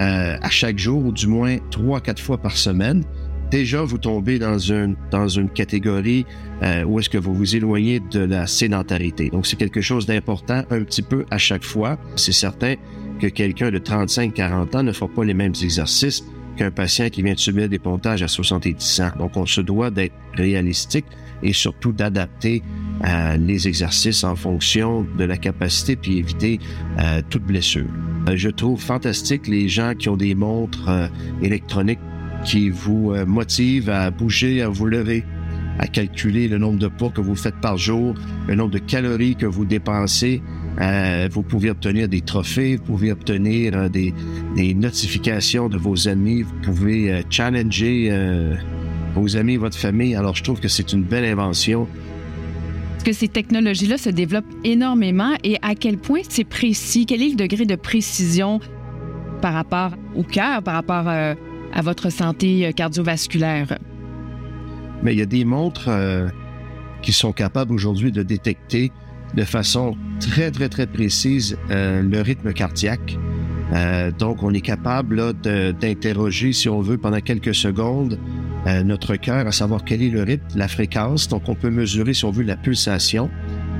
euh, 0.00 0.36
à 0.40 0.50
chaque 0.50 0.78
jour 0.78 1.04
ou 1.04 1.12
du 1.12 1.26
moins 1.26 1.56
3-4 1.70 2.18
fois 2.18 2.38
par 2.38 2.56
semaine, 2.56 3.04
déjà 3.52 3.82
vous 3.82 3.98
tombez 3.98 4.38
dans 4.38 4.58
une, 4.58 4.96
dans 5.10 5.28
une 5.28 5.50
catégorie 5.50 6.24
euh, 6.62 6.84
où 6.84 6.98
est-ce 6.98 7.10
que 7.10 7.18
vous 7.18 7.34
vous 7.34 7.54
éloignez 7.54 8.00
de 8.00 8.20
la 8.20 8.46
sédentarité. 8.46 9.28
Donc, 9.28 9.46
c'est 9.46 9.56
quelque 9.56 9.82
chose 9.82 10.06
d'important 10.06 10.62
un 10.70 10.82
petit 10.82 11.02
peu 11.02 11.26
à 11.30 11.36
chaque 11.36 11.62
fois. 11.62 11.98
C'est 12.16 12.32
certain 12.32 12.74
que 13.20 13.26
quelqu'un 13.26 13.70
de 13.70 13.78
35-40 13.78 14.76
ans 14.76 14.82
ne 14.82 14.92
fera 14.92 15.08
pas 15.08 15.24
les 15.24 15.34
mêmes 15.34 15.52
exercices 15.62 16.24
qu'un 16.56 16.70
patient 16.70 17.08
qui 17.10 17.22
vient 17.22 17.34
de 17.34 17.38
subir 17.38 17.68
des 17.68 17.78
pontages 17.78 18.22
à 18.22 18.28
70 18.28 19.00
ans. 19.02 19.10
Donc, 19.18 19.36
on 19.36 19.44
se 19.44 19.60
doit 19.60 19.90
d'être 19.90 20.14
réalistique 20.34 21.06
et 21.42 21.52
surtout 21.52 21.92
d'adapter 21.92 22.62
euh, 23.04 23.36
les 23.36 23.68
exercices 23.68 24.24
en 24.24 24.34
fonction 24.34 25.06
de 25.18 25.24
la 25.24 25.36
capacité 25.36 25.96
puis 25.96 26.16
éviter 26.18 26.58
euh, 26.98 27.20
toute 27.28 27.42
blessure. 27.42 27.88
je 28.34 28.48
trouve 28.48 28.80
fantastique 28.80 29.46
les 29.46 29.68
gens 29.68 29.94
qui 29.94 30.08
ont 30.08 30.16
des 30.16 30.34
montres 30.34 31.10
électroniques 31.42 31.98
qui 32.44 32.70
vous 32.70 33.12
euh, 33.12 33.24
motive 33.24 33.90
à 33.90 34.10
bouger, 34.10 34.62
à 34.62 34.68
vous 34.68 34.86
lever, 34.86 35.24
à 35.78 35.86
calculer 35.86 36.48
le 36.48 36.58
nombre 36.58 36.78
de 36.78 36.88
pas 36.88 37.08
que 37.08 37.20
vous 37.20 37.36
faites 37.36 37.56
par 37.60 37.76
jour, 37.76 38.14
le 38.48 38.54
nombre 38.54 38.70
de 38.70 38.78
calories 38.78 39.36
que 39.36 39.46
vous 39.46 39.64
dépensez. 39.64 40.42
Euh, 40.80 41.28
vous 41.30 41.42
pouvez 41.42 41.70
obtenir 41.70 42.08
des 42.08 42.22
trophées, 42.22 42.76
vous 42.76 42.82
pouvez 42.82 43.12
obtenir 43.12 43.76
euh, 43.76 43.88
des, 43.88 44.14
des, 44.56 44.74
notifications 44.74 45.68
de 45.68 45.76
vos 45.76 46.08
amis, 46.08 46.42
vous 46.42 46.54
pouvez 46.62 47.22
challenger 47.28 48.10
vos 49.14 49.36
amis, 49.36 49.56
votre 49.56 49.76
famille. 49.76 50.14
Alors, 50.14 50.34
je 50.34 50.42
trouve 50.42 50.60
que 50.60 50.68
c'est 50.68 50.92
une 50.92 51.02
belle 51.02 51.26
invention. 51.26 51.86
Est-ce 52.96 53.04
que 53.04 53.12
ces 53.12 53.28
technologies-là 53.28 53.98
se 53.98 54.08
développent 54.08 54.54
énormément 54.64 55.34
et 55.44 55.58
à 55.60 55.74
quel 55.74 55.98
point 55.98 56.20
c'est 56.28 56.44
précis? 56.44 57.04
Quel 57.04 57.22
est 57.22 57.30
le 57.30 57.36
degré 57.36 57.66
de 57.66 57.76
précision 57.76 58.60
par 59.42 59.52
rapport 59.52 59.90
au 60.14 60.22
cœur, 60.22 60.62
par 60.62 60.74
rapport 60.74 61.08
à 61.72 61.82
votre 61.82 62.10
santé 62.10 62.66
euh, 62.66 62.72
cardiovasculaire? 62.72 63.78
Mais 65.02 65.14
il 65.14 65.18
y 65.18 65.22
a 65.22 65.26
des 65.26 65.44
montres 65.44 65.88
euh, 65.88 66.28
qui 67.02 67.12
sont 67.12 67.32
capables 67.32 67.72
aujourd'hui 67.72 68.12
de 68.12 68.22
détecter 68.22 68.92
de 69.34 69.44
façon 69.44 69.96
très, 70.20 70.50
très, 70.50 70.68
très 70.68 70.86
précise 70.86 71.56
euh, 71.70 72.02
le 72.02 72.20
rythme 72.20 72.52
cardiaque. 72.52 73.18
Donc, 74.18 74.42
on 74.42 74.52
est 74.52 74.60
capable 74.60 75.32
d'interroger, 75.32 76.52
si 76.52 76.68
on 76.68 76.82
veut, 76.82 76.98
pendant 76.98 77.20
quelques 77.20 77.54
secondes, 77.54 78.18
notre 78.84 79.16
cœur, 79.16 79.46
à 79.46 79.52
savoir 79.52 79.82
quel 79.82 80.02
est 80.02 80.10
le 80.10 80.22
rythme, 80.24 80.44
la 80.54 80.68
fréquence. 80.68 81.26
Donc, 81.26 81.48
on 81.48 81.54
peut 81.54 81.70
mesurer, 81.70 82.12
si 82.12 82.26
on 82.26 82.30
veut, 82.30 82.42
la 82.42 82.58
pulsation. 82.58 83.30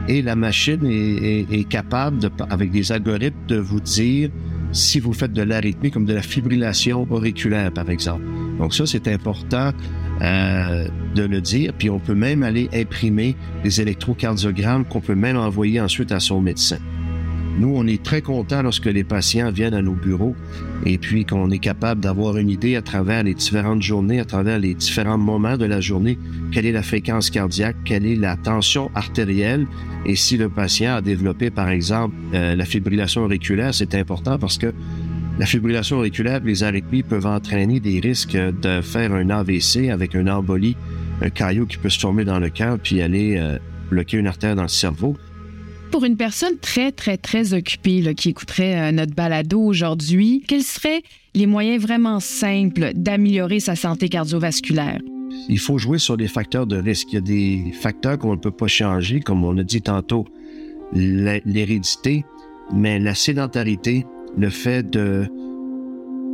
Et 0.09 0.22
la 0.22 0.35
machine 0.35 0.81
est, 0.85 1.68
capable, 1.68 2.31
avec 2.48 2.70
des 2.70 2.90
algorithmes, 2.90 3.37
de 3.48 3.57
vous 3.57 3.81
dire 3.81 4.31
si 4.72 5.00
vous 5.00 5.12
faites 5.12 5.32
de 5.32 5.42
l'arythmie 5.42 5.90
comme 5.90 6.04
de 6.04 6.14
la 6.14 6.22
fibrillation 6.22 7.06
auriculaire, 7.11 7.70
par 7.72 7.88
exemple. 7.90 8.24
Donc 8.58 8.74
ça, 8.74 8.87
c'est 8.87 9.08
important 9.08 9.72
euh, 10.22 10.88
de 11.14 11.22
le 11.22 11.40
dire. 11.40 11.72
Puis 11.76 11.90
on 11.90 11.98
peut 11.98 12.14
même 12.14 12.42
aller 12.42 12.68
imprimer 12.72 13.37
des 13.62 13.80
électrocardiogrammes 13.80 14.85
qu'on 14.85 15.00
peut 15.00 15.14
même 15.14 15.37
envoyer 15.37 15.80
ensuite 15.80 16.12
à 16.12 16.20
son 16.20 16.40
médecin. 16.40 16.78
Nous, 17.59 17.73
on 17.75 17.87
est 17.87 18.03
très 18.03 18.23
contents 18.23 18.62
lorsque 18.62 18.87
les 18.87 19.05
patients 19.05 19.51
viennent 19.51 19.75
à 19.75 19.83
nos 19.83 19.93
bureaux 19.93 20.35
et 20.87 20.99
puis 20.99 21.25
qu'on 21.25 21.51
est 21.51 21.59
capable 21.59 22.01
d'avoir 22.01 22.37
une 22.38 22.49
idée 22.49 22.77
à 22.77 22.83
travers 22.83 23.23
les 23.23 23.35
différentes 23.35 23.83
journées, 23.83 24.21
à 24.21 24.25
travers 24.25 24.59
les 24.59 24.75
différents 24.75 25.19
moments 25.19 25.57
de 25.57 25.67
la 25.67 25.81
journée, 25.81 26.19
quelle 26.51 26.67
est 26.67 26.73
la 26.73 26.83
fréquence 26.83 27.31
cardiaque, 27.31 27.77
quelle 27.85 28.07
est 28.07 28.17
la 28.17 28.37
tension 28.37 28.91
artérielle? 28.95 29.67
Et 30.07 30.17
si 30.17 30.37
le 30.37 30.49
patient 30.49 30.97
a 30.97 31.03
développé, 31.03 31.51
par 31.51 31.69
exemple, 31.69 32.15
euh, 32.35 32.57
la 32.57 32.65
fibrillation 32.65 33.25
auriculaire, 33.25 33.75
c'est 33.75 33.95
important 33.95 34.38
parce 34.38 34.59
que 34.59 34.73
la 35.38 35.47
fibrillation 35.47 35.99
auriculaire, 35.99 36.41
les 36.45 36.62
arythmies 36.62 37.03
peuvent 37.03 37.27
entraîner 37.27 37.81
des 37.81 38.01
risques 38.01 38.37
de 38.37 38.81
faire 38.81 39.12
un 39.12 39.31
AVC 39.31 39.91
avec 39.91 40.15
une 40.15 40.31
embolie, 40.31 40.77
un 41.21 41.31
caillou 41.31 41.67
qui 41.67 41.79
peut 41.79 41.88
se 41.88 41.99
former 41.99 42.25
dans 42.25 42.38
le 42.38 42.51
cœur 42.51 42.79
puis 42.79 43.01
aller 43.01 43.37
euh, 43.38 43.59
bloquer 43.91 44.17
une 44.17 44.27
artère 44.27 44.57
dans 44.57 44.62
le 44.62 44.69
cerveau. 44.69 45.17
Pour 45.92 46.07
une 46.07 46.16
personne 46.16 46.57
très, 46.57 46.90
très, 46.90 47.18
très 47.18 47.52
occupée 47.52 48.14
qui 48.14 48.31
écouterait 48.31 48.88
euh, 48.88 48.92
notre 48.92 49.14
balado 49.14 49.61
aujourd'hui, 49.61 50.42
quels 50.48 50.62
seraient 50.62 51.02
les 51.35 51.46
moyens 51.46 51.83
vraiment 51.83 52.18
simples 52.18 52.92
d'améliorer 52.94 53.61
sa 53.61 53.76
santé 53.76 54.09
cardiovasculaire? 54.09 55.00
Il 55.50 55.59
faut 55.59 55.76
jouer 55.76 55.98
sur 55.98 56.16
les 56.16 56.28
facteurs 56.28 56.66
de 56.66 56.76
risque. 56.76 57.12
Il 57.12 57.14
y 57.16 57.18
a 57.18 57.20
des 57.20 57.72
facteurs 57.72 58.18
qu'on 58.18 58.33
ne 58.33 58.40
peut 58.40 58.50
pas 58.50 58.68
changer, 58.68 59.20
comme 59.20 59.44
on 59.44 59.59
a 59.59 59.62
dit 59.62 59.83
tantôt, 59.83 60.24
l'hérédité, 60.94 62.24
mais 62.72 62.98
la 62.98 63.14
sédentarité, 63.14 64.07
le 64.37 64.48
fait 64.48 64.90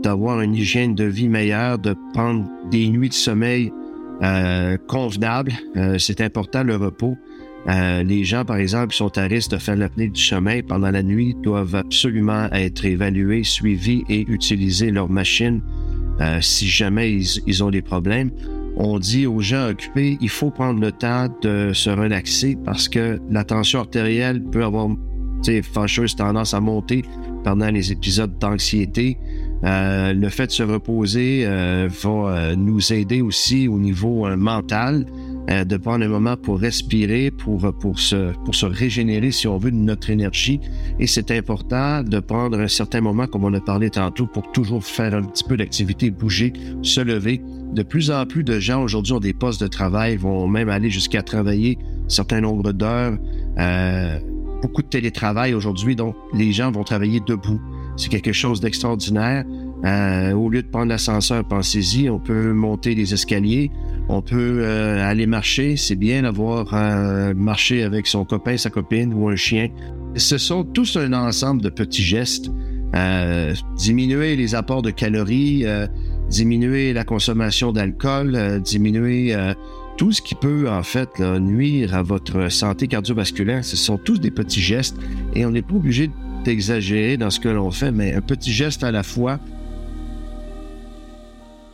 d'avoir 0.04 0.40
une 0.40 0.54
hygiène 0.54 0.94
de 0.94 1.04
vie 1.04 1.28
meilleure, 1.28 1.80
de 1.80 1.96
prendre 2.14 2.48
des 2.70 2.88
nuits 2.88 3.08
de 3.08 3.14
sommeil 3.14 3.72
euh, 4.22 4.76
convenables, 4.86 5.52
euh, 5.76 5.98
c'est 5.98 6.20
important 6.20 6.62
le 6.62 6.76
repos. 6.76 7.16
Euh, 7.66 8.02
les 8.02 8.24
gens, 8.24 8.44
par 8.44 8.56
exemple, 8.56 8.88
qui 8.88 8.96
sont 8.96 9.18
à 9.18 9.22
risque 9.24 9.50
de 9.50 9.58
faire 9.58 9.76
l'apnée 9.76 10.08
du 10.08 10.20
sommeil 10.20 10.62
pendant 10.62 10.90
la 10.90 11.02
nuit 11.02 11.36
doivent 11.42 11.74
absolument 11.74 12.48
être 12.52 12.84
évalués, 12.84 13.44
suivis 13.44 14.04
et 14.08 14.24
utiliser 14.28 14.90
leur 14.90 15.10
machine 15.10 15.60
euh, 16.20 16.38
si 16.40 16.66
jamais 16.66 17.12
ils, 17.46 17.64
ont 17.64 17.70
des 17.70 17.82
problèmes. 17.82 18.30
On 18.76 18.98
dit 18.98 19.26
aux 19.26 19.40
gens 19.40 19.68
occupés, 19.70 20.16
il 20.20 20.28
faut 20.28 20.50
prendre 20.50 20.80
le 20.80 20.92
temps 20.92 21.28
de 21.42 21.72
se 21.74 21.90
relaxer 21.90 22.56
parce 22.64 22.88
que 22.88 23.20
la 23.28 23.44
tension 23.44 23.80
artérielle 23.80 24.42
peut 24.42 24.64
avoir 24.64 24.88
fâcheuse 25.72 26.16
tendance 26.16 26.54
à 26.54 26.60
monter 26.60 27.04
pendant 27.44 27.70
les 27.70 27.92
épisodes 27.92 28.38
d'anxiété. 28.38 29.18
Euh, 29.64 30.12
le 30.12 30.28
fait 30.28 30.46
de 30.46 30.52
se 30.52 30.62
reposer 30.62 31.44
va 31.44 32.54
nous 32.56 32.92
aider 32.92 33.20
aussi 33.20 33.66
au 33.68 33.78
niveau 33.78 34.28
mental, 34.36 35.06
euh, 35.50 35.64
de 35.64 35.76
prendre 35.76 36.04
un 36.04 36.08
moment 36.08 36.36
pour 36.36 36.60
respirer, 36.60 37.30
pour, 37.30 37.72
pour, 37.78 37.98
se, 37.98 38.32
pour 38.44 38.54
se 38.54 38.66
régénérer, 38.66 39.30
si 39.30 39.48
on 39.48 39.58
veut, 39.58 39.70
de 39.70 39.76
notre 39.76 40.10
énergie. 40.10 40.60
Et 40.98 41.06
c'est 41.06 41.30
important 41.30 42.02
de 42.02 42.20
prendre 42.20 42.58
un 42.58 42.68
certain 42.68 43.00
moment, 43.00 43.26
comme 43.26 43.44
on 43.44 43.54
a 43.54 43.60
parlé 43.60 43.90
tantôt, 43.90 44.26
pour 44.26 44.50
toujours 44.52 44.84
faire 44.84 45.14
un 45.14 45.22
petit 45.22 45.44
peu 45.44 45.56
d'activité, 45.56 46.10
bouger, 46.10 46.52
se 46.82 47.00
lever. 47.00 47.42
De 47.72 47.82
plus 47.82 48.10
en 48.10 48.26
plus 48.26 48.44
de 48.44 48.58
gens 48.58 48.82
aujourd'hui 48.82 49.12
ont 49.12 49.20
des 49.20 49.34
postes 49.34 49.62
de 49.62 49.68
travail, 49.68 50.16
vont 50.16 50.46
même 50.48 50.68
aller 50.68 50.90
jusqu'à 50.90 51.22
travailler 51.22 51.78
un 52.06 52.08
certain 52.08 52.40
nombre 52.40 52.72
d'heures. 52.72 53.18
beaucoup 54.62 54.82
de 54.82 54.88
télétravail 54.88 55.54
aujourd'hui, 55.54 55.94
donc 55.94 56.16
les 56.34 56.52
gens 56.52 56.70
vont 56.70 56.84
travailler 56.84 57.20
debout. 57.26 57.60
C'est 57.96 58.08
quelque 58.08 58.32
chose 58.32 58.60
d'extraordinaire. 58.60 59.44
Euh, 59.84 60.32
au 60.32 60.48
lieu 60.48 60.62
de 60.62 60.68
prendre 60.68 60.88
l'ascenseur, 60.88 61.44
pensez-y, 61.44 62.08
on 62.10 62.18
peut 62.18 62.52
monter 62.52 62.94
les 62.94 63.14
escaliers, 63.14 63.70
on 64.08 64.22
peut 64.22 64.60
euh, 64.62 65.06
aller 65.06 65.26
marcher. 65.26 65.76
C'est 65.76 65.96
bien 65.96 66.22
d'avoir 66.22 66.72
euh, 66.72 67.34
marché 67.34 67.82
avec 67.82 68.06
son 68.06 68.24
copain, 68.24 68.56
sa 68.56 68.70
copine 68.70 69.12
ou 69.12 69.28
un 69.28 69.36
chien. 69.36 69.68
Ce 70.16 70.38
sont 70.38 70.64
tous 70.64 70.96
un 70.96 71.12
ensemble 71.12 71.62
de 71.62 71.68
petits 71.68 72.02
gestes. 72.02 72.50
Euh, 72.94 73.54
diminuer 73.76 74.34
les 74.34 74.54
apports 74.54 74.80
de 74.80 74.90
calories, 74.90 75.66
diminuer 76.30 76.94
la 76.94 77.04
consommation 77.04 77.70
d'alcool, 77.70 78.62
diminuer 78.62 79.36
tout 79.98 80.10
ce 80.10 80.22
qui 80.22 80.34
peut 80.34 80.70
en 80.70 80.82
fait 80.82 81.20
nuire 81.20 81.94
à 81.94 82.02
votre 82.02 82.50
santé 82.50 82.88
cardiovasculaire. 82.88 83.62
Ce 83.62 83.76
sont 83.76 83.98
tous 83.98 84.18
des 84.18 84.30
petits 84.30 84.62
gestes 84.62 84.96
et 85.34 85.44
on 85.44 85.50
n'est 85.50 85.60
pas 85.60 85.74
obligé 85.74 86.10
d'exagérer 86.44 87.18
dans 87.18 87.28
ce 87.28 87.40
que 87.40 87.48
l'on 87.50 87.70
fait, 87.70 87.92
mais 87.92 88.14
un 88.14 88.22
petit 88.22 88.52
geste 88.52 88.82
à 88.84 88.90
la 88.90 89.02
fois 89.02 89.38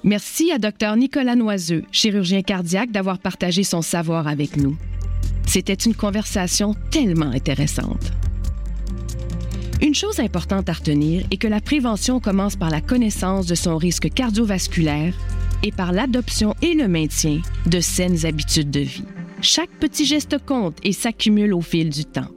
Merci 0.05 0.53
à 0.53 0.59
Dr 0.59 0.97
Nicolas 0.97 1.35
Noiseux, 1.35 1.83
chirurgien 1.91 2.43
cardiaque, 2.43 2.91
d'avoir 2.91 3.19
partagé 3.19 3.65
son 3.65 3.81
savoir 3.81 4.29
avec 4.29 4.59
nous. 4.59 4.77
C'était 5.47 5.73
une 5.73 5.95
conversation 5.95 6.75
tellement 6.91 7.31
intéressante. 7.31 8.13
Une 9.81 9.95
chose 9.95 10.21
importante 10.21 10.69
à 10.69 10.75
retenir 10.75 11.25
est 11.31 11.39
que 11.39 11.49
la 11.49 11.61
prévention 11.61 12.21
commence 12.21 12.55
par 12.55 12.69
la 12.69 12.83
connaissance 12.83 13.47
de 13.47 13.55
son 13.55 13.79
risque 13.79 14.13
cardiovasculaire 14.13 15.15
et 15.63 15.73
par 15.73 15.91
l'adoption 15.91 16.55
et 16.61 16.75
le 16.75 16.87
maintien 16.87 17.41
de 17.65 17.81
saines 17.81 18.27
habitudes 18.27 18.71
de 18.71 18.81
vie. 18.81 19.07
Chaque 19.41 19.71
petit 19.71 20.05
geste 20.05 20.37
compte 20.45 20.77
et 20.83 20.93
s'accumule 20.93 21.55
au 21.55 21.63
fil 21.63 21.89
du 21.89 22.05
temps. 22.05 22.34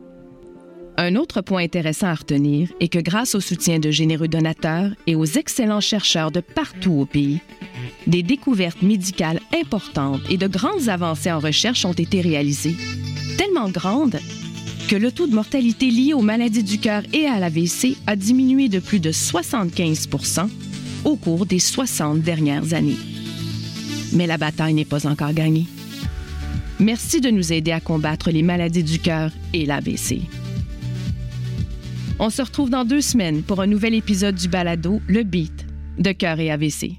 Un 0.99 1.15
autre 1.15 1.41
point 1.41 1.63
intéressant 1.63 2.07
à 2.07 2.15
retenir 2.15 2.69
est 2.79 2.87
que 2.87 2.97
grâce 2.97 3.35
au 3.35 3.39
soutien 3.39 3.77
de 3.77 3.91
généreux 3.91 4.27
donateurs 4.27 4.89
et 5.05 5.13
aux 5.13 5.25
excellents 5.25 5.79
chercheurs 5.79 6.31
de 6.31 6.39
partout 6.39 6.93
au 6.93 7.05
pays, 7.05 7.39
des 8.07 8.23
découvertes 8.23 8.81
médicales 8.81 9.39
importantes 9.55 10.21
et 10.27 10.37
de 10.37 10.47
grandes 10.47 10.89
avancées 10.89 11.31
en 11.31 11.37
recherche 11.37 11.85
ont 11.85 11.93
été 11.93 12.19
réalisées, 12.21 12.75
tellement 13.37 13.69
grandes 13.69 14.19
que 14.89 14.95
le 14.95 15.11
taux 15.11 15.27
de 15.27 15.35
mortalité 15.35 15.91
lié 15.91 16.13
aux 16.13 16.21
maladies 16.21 16.63
du 16.63 16.79
cœur 16.79 17.03
et 17.13 17.27
à 17.27 17.39
l'AVC 17.39 17.95
a 18.07 18.15
diminué 18.15 18.67
de 18.67 18.79
plus 18.79 18.99
de 18.99 19.11
75 19.11 20.09
au 21.05 21.15
cours 21.15 21.45
des 21.45 21.59
60 21.59 22.21
dernières 22.21 22.73
années. 22.73 22.97
Mais 24.13 24.25
la 24.25 24.37
bataille 24.37 24.73
n'est 24.73 24.85
pas 24.85 25.05
encore 25.05 25.33
gagnée. 25.33 25.67
Merci 26.79 27.21
de 27.21 27.29
nous 27.29 27.53
aider 27.53 27.71
à 27.71 27.81
combattre 27.81 28.31
les 28.31 28.43
maladies 28.43 28.83
du 28.83 28.97
cœur 28.97 29.29
et 29.53 29.65
l'AVC. 29.65 30.21
On 32.19 32.31
se 32.31 32.41
retrouve 32.41 32.71
dans 32.71 32.83
deux 32.83 33.01
semaines 33.01 33.43
pour 33.43 33.61
un 33.61 33.67
nouvel 33.67 33.93
épisode 33.93 34.33
du 34.33 34.47
balado 34.47 34.99
Le 35.07 35.21
Beat 35.21 35.67
de 35.99 36.11
Cœur 36.11 36.39
et 36.39 36.49
AVC. 36.49 36.93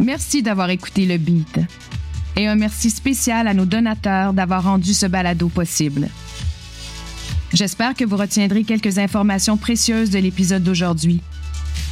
Merci 0.00 0.42
d'avoir 0.42 0.70
écouté 0.70 1.04
Le 1.04 1.18
Beat. 1.18 1.60
Et 2.36 2.48
un 2.48 2.54
merci 2.54 2.88
spécial 2.88 3.46
à 3.48 3.54
nos 3.54 3.66
donateurs 3.66 4.32
d'avoir 4.32 4.64
rendu 4.64 4.94
ce 4.94 5.04
balado 5.04 5.48
possible. 5.48 6.08
J'espère 7.52 7.92
que 7.94 8.04
vous 8.04 8.16
retiendrez 8.16 8.64
quelques 8.64 8.96
informations 8.96 9.58
précieuses 9.58 10.08
de 10.08 10.18
l'épisode 10.18 10.62
d'aujourd'hui. 10.62 11.20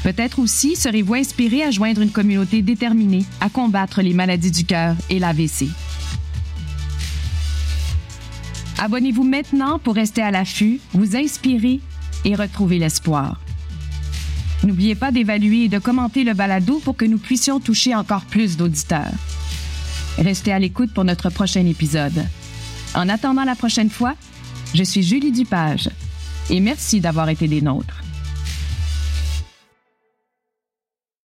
Peut-être 0.03 0.39
aussi 0.39 0.75
serez-vous 0.75 1.15
inspiré 1.15 1.63
à 1.63 1.71
joindre 1.71 2.01
une 2.01 2.11
communauté 2.11 2.63
déterminée 2.63 3.27
à 3.43 3.51
combattre 3.51 4.01
les 4.01 4.15
maladies 4.15 4.51
du 4.51 4.65
cœur 4.65 4.97
et 5.11 5.19
l'AVC. 5.19 5.69
Abonnez-vous 8.81 9.25
maintenant 9.25 9.79
pour 9.79 9.95
rester 9.95 10.23
à 10.23 10.31
l'affût, 10.31 10.81
vous 10.95 11.15
inspirer 11.15 11.81
et 12.25 12.35
retrouver 12.35 12.79
l'espoir. 12.79 13.39
N'oubliez 14.65 14.95
pas 14.95 15.13
d'évaluer 15.13 15.65
et 15.65 15.69
de 15.69 15.79
commenter 15.79 16.25
le 16.25 16.33
balado 16.33 16.81
pour 16.83 16.97
que 16.97 17.05
nous 17.05 17.19
puissions 17.19 17.61
toucher 17.61 17.95
encore 17.95 18.25
plus 18.25 18.57
d'auditeurs. 18.57 19.13
Restez 20.17 20.53
à 20.53 20.59
l'écoute 20.59 20.95
pour 20.95 21.05
notre 21.05 21.29
prochain 21.29 21.67
épisode. 21.67 22.25
En 22.95 23.11
attendant 23.11 23.45
la 23.45 23.55
prochaine 23.55 23.91
fois, 23.91 24.15
je 24.75 24.83
suis 24.83 25.03
Julie 25.03 25.33
Dupage 25.33 25.91
et 26.49 26.61
merci 26.61 27.01
d'avoir 27.01 27.29
été 27.29 27.49
des 27.49 27.61
nôtres. 27.61 28.00